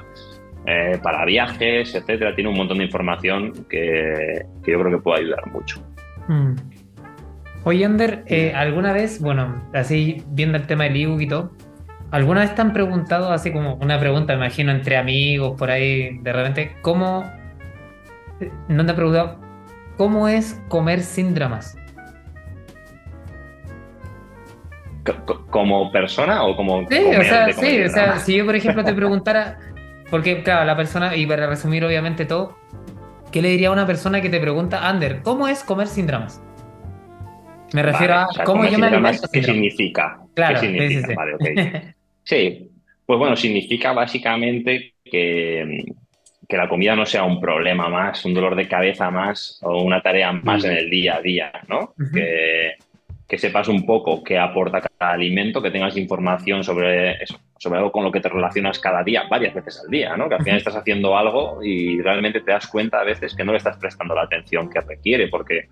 [0.65, 2.33] eh, para viajes, etcétera.
[2.33, 5.83] Tiene un montón de información que, yo creo que puede ayudar mucho.
[6.27, 6.55] Mm.
[7.65, 11.51] Oye, Ander, eh, ¿alguna vez, bueno, así viendo el tema del ebook y todo,
[12.11, 16.17] ¿alguna vez te han preguntado, así como una pregunta, me imagino, entre amigos, por ahí,
[16.19, 17.23] de repente, ¿cómo,
[18.67, 19.39] no te han preguntado,
[19.95, 21.77] cómo es comer sin dramas?
[25.49, 26.85] ¿Como persona o como.?
[26.89, 29.59] Sí, o sea, sí, o sea, si yo, por ejemplo, te preguntara,
[30.09, 32.57] porque, claro, la persona, y para resumir, obviamente, todo,
[33.31, 36.42] ¿qué le diría a una persona que te pregunta, Ander, ¿cómo es comer sin dramas?
[37.73, 39.27] Me refiero a cómo yo me alimento.
[39.31, 40.19] ¿Qué significa?
[40.33, 41.07] Claro, ¿Qué significa?
[41.07, 41.55] Sí, Vale, okay.
[42.23, 42.69] sí,
[43.05, 45.83] pues bueno, significa básicamente que,
[46.47, 50.01] que, la comida no sea un problema más, un dolor de cabeza más o una
[50.01, 51.93] tarea más en el día a día, ¿no?
[52.13, 52.73] que,
[53.27, 57.91] que, sepas un poco qué aporta cada alimento, que tengas información sobre eso, sobre algo
[57.91, 60.29] con lo que te relacionas cada día, varias veces al día, ¿no?
[60.29, 63.51] Que al final estás haciendo algo y realmente te das cuenta a veces que no
[63.51, 65.67] le estás prestando la atención que requiere, porque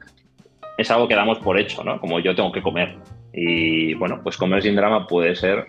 [0.81, 1.99] es algo que damos por hecho, ¿no?
[1.99, 2.97] Como yo tengo que comer.
[3.33, 5.67] Y bueno, pues comer sin drama puede ser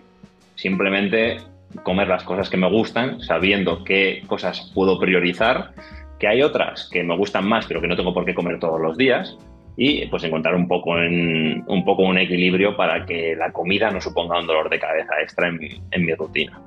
[0.55, 1.37] simplemente
[1.83, 5.71] comer las cosas que me gustan, sabiendo qué cosas puedo priorizar,
[6.19, 8.79] que hay otras que me gustan más, pero que no tengo por qué comer todos
[8.79, 9.37] los días,
[9.75, 13.99] y pues encontrar un poco, en, un, poco un equilibrio para que la comida no
[13.99, 15.59] suponga un dolor de cabeza extra en
[15.89, 16.61] en mi rutina.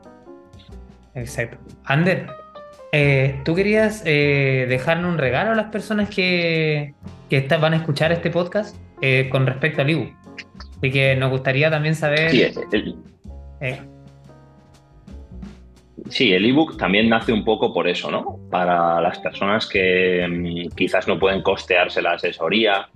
[1.15, 1.57] Exacto.
[1.85, 2.27] Ander,
[2.93, 6.95] eh, ¿tú querías eh, dejarle un regalo a las personas que,
[7.29, 10.13] que van a escuchar este podcast eh, con respecto al ebook.
[10.83, 12.31] Y que nos gustaría también saber.
[12.31, 12.97] Sí, el,
[13.61, 13.81] eh.
[16.09, 18.39] sí, el ebook también nace un poco por eso, ¿no?
[18.51, 22.89] Para las personas que mm, quizás no pueden costearse la asesoría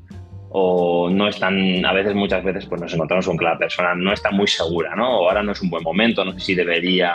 [0.52, 4.12] o no están, a veces, muchas veces, pues nos encontramos con que la persona no
[4.12, 5.20] está muy segura, ¿no?
[5.20, 7.14] O ahora no es un buen momento, no sé si debería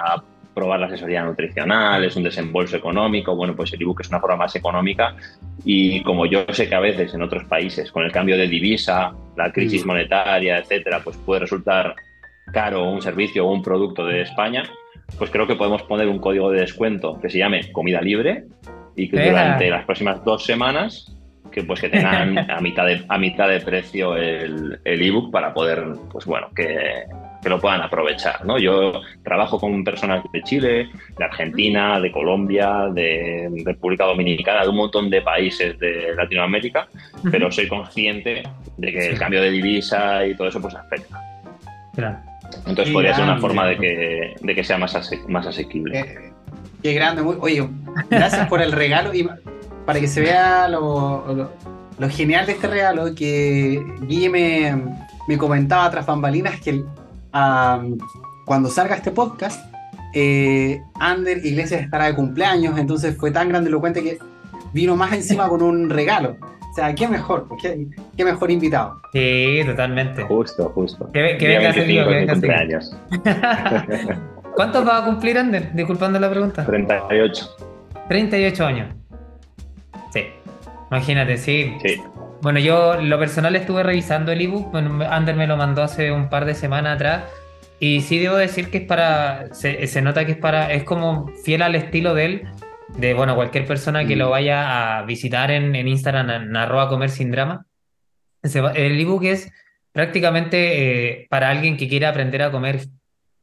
[0.56, 4.38] probar la asesoría nutricional, es un desembolso económico, bueno, pues el ebook es una forma
[4.38, 5.16] más económica
[5.64, 9.14] y como yo sé que a veces en otros países con el cambio de divisa,
[9.36, 9.88] la crisis mm.
[9.88, 11.94] monetaria, etcétera, pues puede resultar
[12.52, 14.64] caro un servicio o un producto de España,
[15.18, 18.46] pues creo que podemos poner un código de descuento que se llame comida libre
[18.96, 21.12] y que durante las próximas dos semanas
[21.52, 25.84] que pues que tengan a mitad de, a mitad de precio el ebook para poder,
[26.12, 27.06] pues bueno, que,
[27.46, 28.44] que lo puedan aprovechar.
[28.44, 28.58] ¿no?
[28.58, 34.78] Yo trabajo con personas de Chile, de Argentina, de Colombia, de República Dominicana, de un
[34.78, 36.88] montón de países de Latinoamérica,
[37.30, 38.42] pero soy consciente
[38.78, 41.22] de que el cambio de divisa y todo eso pues afecta.
[42.66, 44.98] Entonces podría ser una forma de que, de que sea más,
[45.28, 46.00] más asequible.
[46.00, 46.34] Eh,
[46.82, 47.70] qué grande, oye,
[48.10, 49.30] gracias por el regalo y
[49.86, 51.52] para que se vea lo,
[52.00, 54.84] lo, genial de este regalo, que Guille me,
[55.28, 56.86] me comentaba tras bambalinas que el,
[58.46, 59.66] cuando salga este podcast,
[60.14, 64.18] eh, Ander Iglesias estará de cumpleaños, entonces fue tan grandilocuente que
[64.74, 66.38] vino más encima con un regalo.
[66.72, 67.88] O sea, qué mejor, qué,
[68.18, 69.00] qué mejor invitado.
[69.14, 70.24] Sí, totalmente.
[70.24, 71.10] Justo, justo.
[71.14, 72.96] Que, que venga tío, que venga cumpleaños.
[74.56, 75.74] ¿Cuántos va a cumplir Ander?
[75.74, 76.66] Disculpando la pregunta.
[76.66, 77.56] 38.
[78.08, 78.96] 38 años.
[80.12, 80.24] Sí.
[80.92, 81.76] Imagínate, sí.
[81.84, 82.02] Sí.
[82.42, 86.30] Bueno, yo lo personal estuve revisando el ebook, bueno, Ander me lo mandó hace un
[86.30, 87.24] par de semanas atrás
[87.80, 91.62] y sí debo decir que es para, se, nota que es para, es como fiel
[91.62, 92.48] al estilo de él,
[92.98, 94.32] de bueno, cualquier persona que lo mm.
[94.32, 97.66] vaya a visitar en, en Instagram, en arroba comer sin drama.
[98.44, 99.52] El ebook es
[99.92, 102.82] prácticamente eh, para alguien que quiera aprender a comer,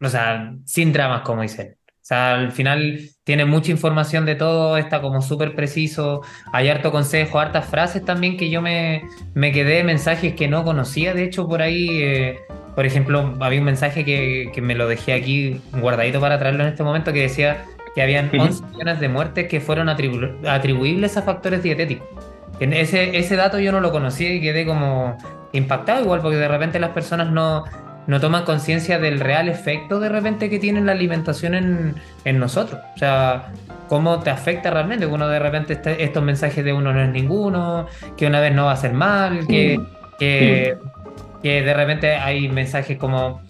[0.00, 1.76] o sea, sin dramas, como dicen.
[2.02, 6.22] O sea, al final tiene mucha información de todo, está como súper preciso,
[6.52, 9.04] hay harto consejo, hartas frases también que yo me,
[9.34, 12.40] me quedé, mensajes que no conocía, de hecho por ahí, eh,
[12.74, 16.70] por ejemplo, había un mensaje que, que, me lo dejé aquí guardadito para traerlo en
[16.70, 21.62] este momento que decía que habían 11 millones de muertes que fueron atribuibles a factores
[21.62, 22.08] dietéticos.
[22.58, 25.16] Ese, ese dato yo no lo conocía y quedé como
[25.52, 27.64] impactado igual porque de repente las personas no,
[28.06, 32.80] no toman conciencia del real efecto de repente que tiene la alimentación en, en, nosotros.
[32.94, 33.52] O sea,
[33.88, 35.06] cómo te afecta realmente.
[35.06, 38.66] Uno de repente este, estos mensajes de uno no es ninguno, que una vez no
[38.66, 39.80] va a ser mal, que,
[40.18, 40.76] que,
[41.42, 43.40] que de repente hay mensajes como,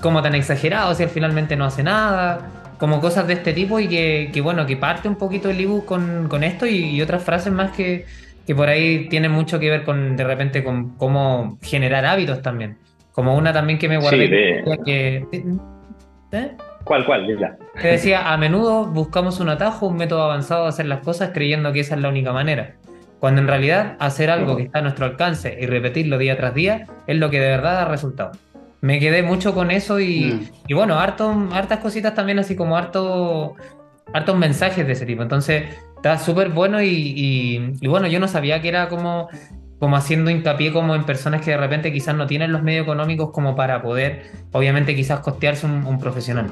[0.00, 2.50] como tan exagerados y al finalmente no hace nada.
[2.78, 5.84] Como cosas de este tipo y que, que bueno, que parte un poquito el ebook
[5.84, 8.06] con, con esto y, y otras frases más que,
[8.46, 12.76] que por ahí tienen mucho que ver con de repente con cómo generar hábitos también.
[13.12, 15.26] Como una también que me guardé que...
[16.32, 16.56] ¿eh?
[16.84, 17.26] ¿Cuál, cuál?
[17.80, 21.72] Que decía, a menudo buscamos un atajo, un método avanzado de hacer las cosas creyendo
[21.72, 22.74] que esa es la única manera.
[23.20, 26.86] Cuando en realidad hacer algo que está a nuestro alcance y repetirlo día tras día
[27.06, 28.32] es lo que de verdad da resultado.
[28.80, 30.50] Me quedé mucho con eso y, mm.
[30.66, 33.54] y bueno, harto, hartas cositas también, así como harto,
[34.12, 35.22] hartos mensajes de ese tipo.
[35.22, 35.66] Entonces,
[36.02, 39.28] está súper bueno y, y, bueno, yo no sabía que era como
[39.82, 43.32] como haciendo hincapié como en personas que de repente quizás no tienen los medios económicos
[43.32, 46.46] como para poder, obviamente quizás costearse un, profesional.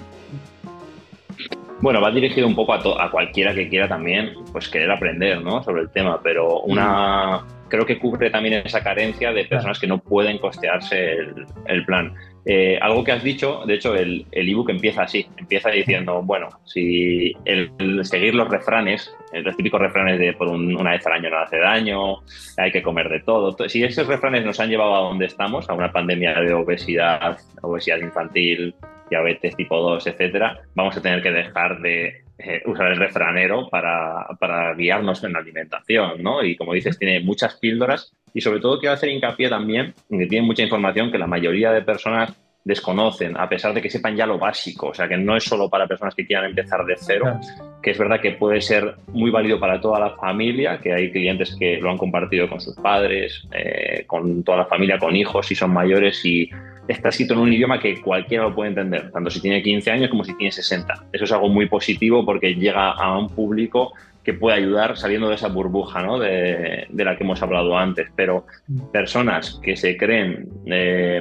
[1.80, 5.62] Bueno, va dirigido un poco a, a, cualquiera que quiera también, pues querer aprender, ¿no?
[5.62, 7.68] Sobre el tema, pero una mm.
[7.68, 12.12] creo que cubre también esa carencia de personas que no pueden costearse el, el plan.
[12.46, 17.32] Eh, algo que has dicho, de hecho, el ebook empieza así, empieza diciendo, bueno, si
[17.44, 17.70] el,
[18.04, 22.16] seguir los refranes, los típicos refranes de por una vez al año no hace daño,
[22.56, 25.74] hay que comer de todo, si esos refranes nos han llevado a donde estamos, a
[25.74, 28.74] una pandemia de obesidad, obesidad infantil,
[29.10, 34.74] diabetes tipo 2, etcétera, vamos a tener que dejar de eh, usar el refranero para,
[34.74, 36.42] guiarnos en la alimentación, ¿no?
[36.42, 40.26] Y como dices, tiene muchas píldoras y sobre todo quiero hacer hincapié también en que
[40.26, 42.34] tiene mucha información que la mayoría de personas
[42.64, 45.70] desconocen, a pesar de que sepan ya lo básico, o sea, que no es solo
[45.70, 47.40] para personas que quieran empezar de cero,
[47.82, 51.56] que es verdad que puede ser muy válido para toda la familia, que hay clientes
[51.58, 55.54] que lo han compartido con sus padres, eh, con toda la familia, con hijos, si
[55.54, 56.50] son mayores y
[56.86, 60.10] está escrito en un idioma que cualquiera lo puede entender, tanto si tiene 15 años
[60.10, 61.06] como si tiene 60.
[61.12, 63.92] Eso es algo muy positivo porque llega a un público
[64.24, 66.18] que puede ayudar saliendo de esa burbuja ¿no?
[66.18, 68.08] de, la que hemos hablado antes.
[68.16, 68.46] Pero
[68.92, 71.20] personas que se creen eh,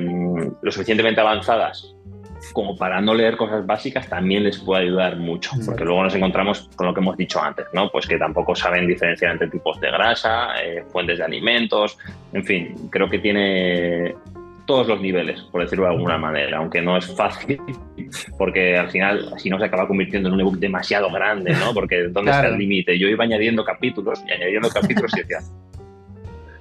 [0.62, 1.96] lo suficientemente avanzadas
[2.54, 6.70] como para no leer cosas básicas también les puede ayudar mucho, porque luego nos encontramos
[6.76, 7.90] con lo que hemos dicho antes, ¿no?
[7.90, 11.98] Pues que tampoco saben diferenciar entre tipos de grasa, eh, fuentes de alimentos,
[12.34, 14.16] en fin, creo que tiene
[14.70, 17.60] todos los niveles, por decirlo de alguna manera, aunque no es fácil,
[18.38, 21.74] porque al final si no se acaba convirtiendo en un ebook demasiado grande, ¿no?
[21.74, 23.00] Porque ¿dónde está el límite?
[23.00, 25.40] Yo iba añadiendo capítulos y añadiendo capítulos y decía,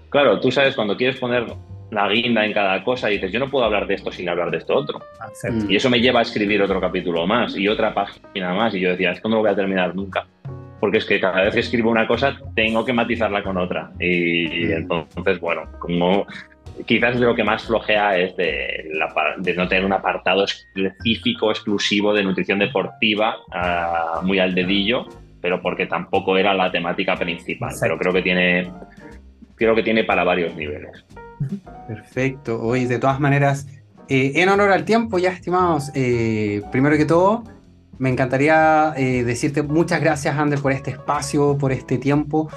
[0.09, 1.53] claro, tú sabes, cuando quieres poner
[1.91, 4.51] la guinda en cada cosa y dices, yo no puedo hablar de esto sin hablar
[4.51, 5.03] de esto otro.
[5.69, 8.75] Y eso me lleva a escribir otro capítulo más y otra página más.
[8.75, 10.27] Y yo decía, esto no lo voy a terminar nunca.
[10.81, 13.91] Porque es que cada vez que escribo una cosa tengo que matizarla con otra.
[14.01, 16.27] Y, entonces, bueno, como
[16.87, 18.91] quizás lo que más flojea es de,
[19.57, 25.07] no tener un apartado específico, exclusivo de nutrición deportiva, ah, muy al dedillo,
[25.41, 27.75] pero porque tampoco era la temática principal.
[27.81, 28.71] Pero creo que tiene,
[29.55, 31.05] creo que tiene para varios niveles.
[31.87, 32.61] Perfecto.
[32.61, 33.67] Hoy, de todas maneras,
[34.09, 37.45] eh, en honor al tiempo, ya estimados, eh, primero que todo,
[37.99, 42.49] me encantaría eh, decirte muchas gracias, Ander, por este espacio, por este tiempo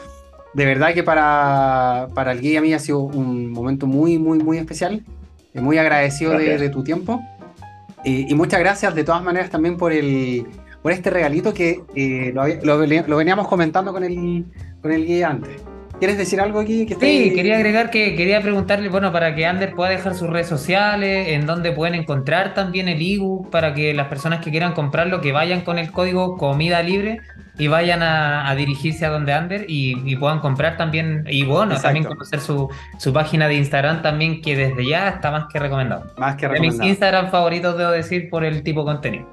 [0.54, 4.40] de verdad que para, para el guía a mí ha sido un momento muy, muy,
[4.40, 5.04] muy especial.
[5.54, 7.22] Muy agradecido de, tu tiempo.
[8.06, 10.46] y muchas gracias de todas maneras también por el
[10.82, 14.46] por este regalito que eh, lo, lo, veníamos comentando con el,
[14.82, 15.62] con el guía antes.
[16.02, 16.88] ¿Quieres decir algo aquí?
[16.88, 20.48] Que sí, quería agregar que quería preguntarle, bueno, para que Ander pueda dejar sus redes
[20.48, 25.22] sociales, en donde pueden encontrar también el ebook, para que las personas que quieran comprarlo,
[25.22, 27.22] que vayan con el código comida libre
[27.60, 32.40] y vayan a, dirigirse a donde Ander y, puedan comprar también, y bueno, también conocer
[32.40, 32.68] su,
[32.98, 36.12] su, página de Instagram también, que desde ya está más que recomendado.
[36.18, 36.80] Más que recomendado.
[36.80, 39.28] De mis Instagram favoritos, debo decir, por el tipo de contenido.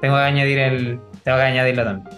[0.00, 2.16] Tengo que añadir el, tengo que añadirlo también.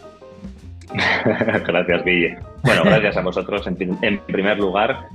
[1.66, 2.53] gracias, Guille.
[2.64, 5.08] Bueno, gracias a vosotros en, primer lugar.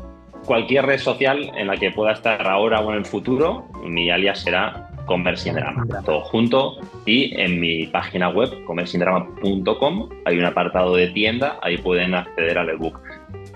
[0.46, 4.40] Cualquier red social en la que pueda estar ahora o en el futuro, mi alias
[4.42, 6.78] será Comer sin drama, todo junto.
[7.08, 12.70] Y en mi página web, comersindrama.com, hay un apartado de tienda, ahí pueden acceder al
[12.70, 13.02] ebook.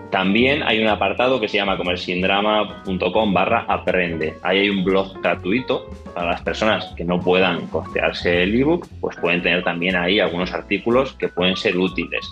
[0.09, 4.33] También hay un apartado que se llama comersindrama.com barra aprende.
[4.41, 9.15] Ahí hay un blog gratuito para las personas que no puedan costearse el ebook, pues
[9.17, 12.27] pueden tener también ahí algunos artículos que pueden ser útiles.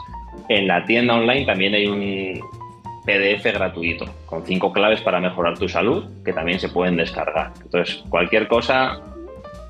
[0.52, 2.42] En la tienda online también hay un
[3.06, 7.54] PDF gratuito con cinco claves para mejorar tu salud que también se pueden descargar.
[7.64, 9.00] Entonces, cualquier cosa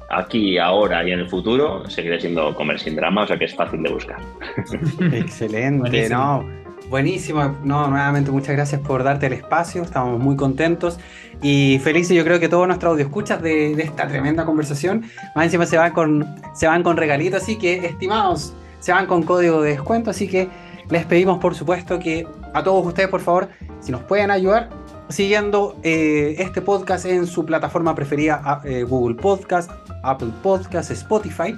[0.10, 3.54] aquí, ahora y en el futuro seguiré siendo Comer sin Drama, o sea que es
[3.54, 4.18] fácil de buscar.
[5.14, 6.50] Excelente, ¿no?
[6.90, 11.00] Buenísimo, no, nuevamente muchas gracias por darte el espacio, estamos muy contentos
[11.44, 15.06] y felices yo creo que todos nuestros audio escuchas de, esta tremenda conversación,
[15.36, 19.22] más encima se van con, se van con regalitos, así que estimados, se van con
[19.22, 20.50] código de descuento, así que
[20.90, 23.50] les pedimos por supuesto que a todos ustedes por favor,
[23.80, 24.70] si nos pueden ayudar
[25.12, 29.70] siguiendo eh, este podcast en su plataforma preferida, eh, Google Podcast,
[30.04, 31.56] Apple Podcast, Spotify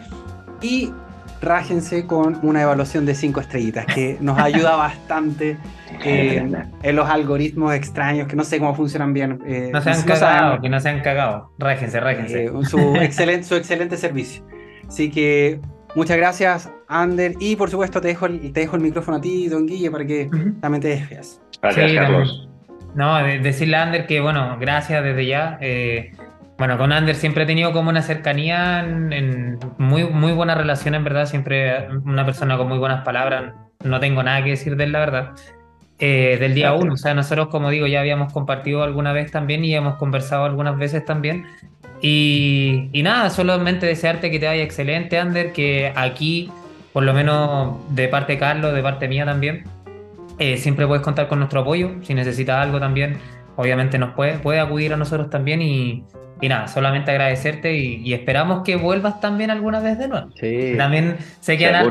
[0.62, 0.92] y
[1.42, 5.58] rájense con una evaluación de 5 estrellitas, que nos ayuda bastante
[6.04, 6.50] eh,
[6.84, 9.40] en los algoritmos extraños, que no sé cómo funcionan bien.
[9.72, 11.52] No se han cagado, que no se han cagado.
[11.60, 12.50] Rájense, rájense.
[12.64, 14.46] Su, excelente, su excelente servicio.
[14.88, 15.60] Así que
[15.96, 17.34] muchas gracias, Ander.
[17.40, 20.06] Y por supuesto, te dejo el, te dejo el micrófono a ti, don Guille, para
[20.06, 20.30] que
[20.62, 21.08] también te.
[21.62, 22.50] Gracias, Carlos.
[22.96, 25.60] No, decirle a Ander que, bueno, gracias desde ya.
[26.58, 31.04] Bueno, con Ander siempre he tenido como una cercanía, en, muy, muy buena relación, en
[31.04, 31.26] verdad.
[31.26, 33.54] Siempre una persona con muy buenas palabras.
[33.84, 35.32] No tengo nada que decir de él, la verdad.
[36.00, 39.64] Eh, del día uno, o sea, nosotros, como digo, ya habíamos compartido alguna vez también
[39.64, 41.46] y hemos conversado algunas veces también.
[42.06, 46.52] Y, y nada, solamente desearte que te vaya excelente, Ander, que aquí,
[46.92, 49.64] por lo menos de parte de Carlos, de parte mía también,
[50.38, 51.92] eh, siempre puedes contar con nuestro apoyo.
[52.02, 53.20] Si necesitas algo también,
[53.56, 56.04] obviamente nos puede, puede acudir a nosotros también y,
[56.42, 60.28] y nada, solamente agradecerte y, esperamos que vuelvas también alguna vez de nuevo.
[60.36, 60.74] Sí.
[60.78, 61.86] También se quedan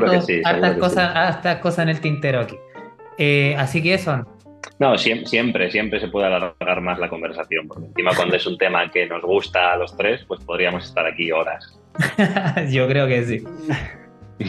[0.45, 2.55] hartas, cosas, cosas en el tintero aquí.
[3.17, 4.27] Eh, así que eso.
[4.79, 8.89] No, siempre, siempre, se puede alargar más la conversación, porque encima cuando es un tema
[8.91, 11.79] que nos gusta a los tres, pues podríamos estar aquí horas.
[12.69, 13.43] Yo creo que sí.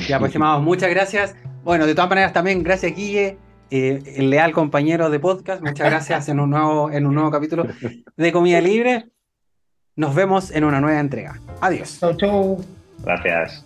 [0.09, 1.37] Ya, pues, estimados, muchas gracias.
[1.63, 3.39] Bueno, de todas maneras, también gracias, Guille,
[3.71, 5.63] eh, el leal compañero de podcast.
[5.63, 7.67] Muchas gracias en un nuevo, en un nuevo capítulo
[8.17, 9.07] de Comida Libre.
[9.97, 11.39] Nos vemos en una nueva entrega.
[11.61, 11.99] Adiós.
[12.01, 12.65] Chau, chau.
[13.05, 13.64] Gracias.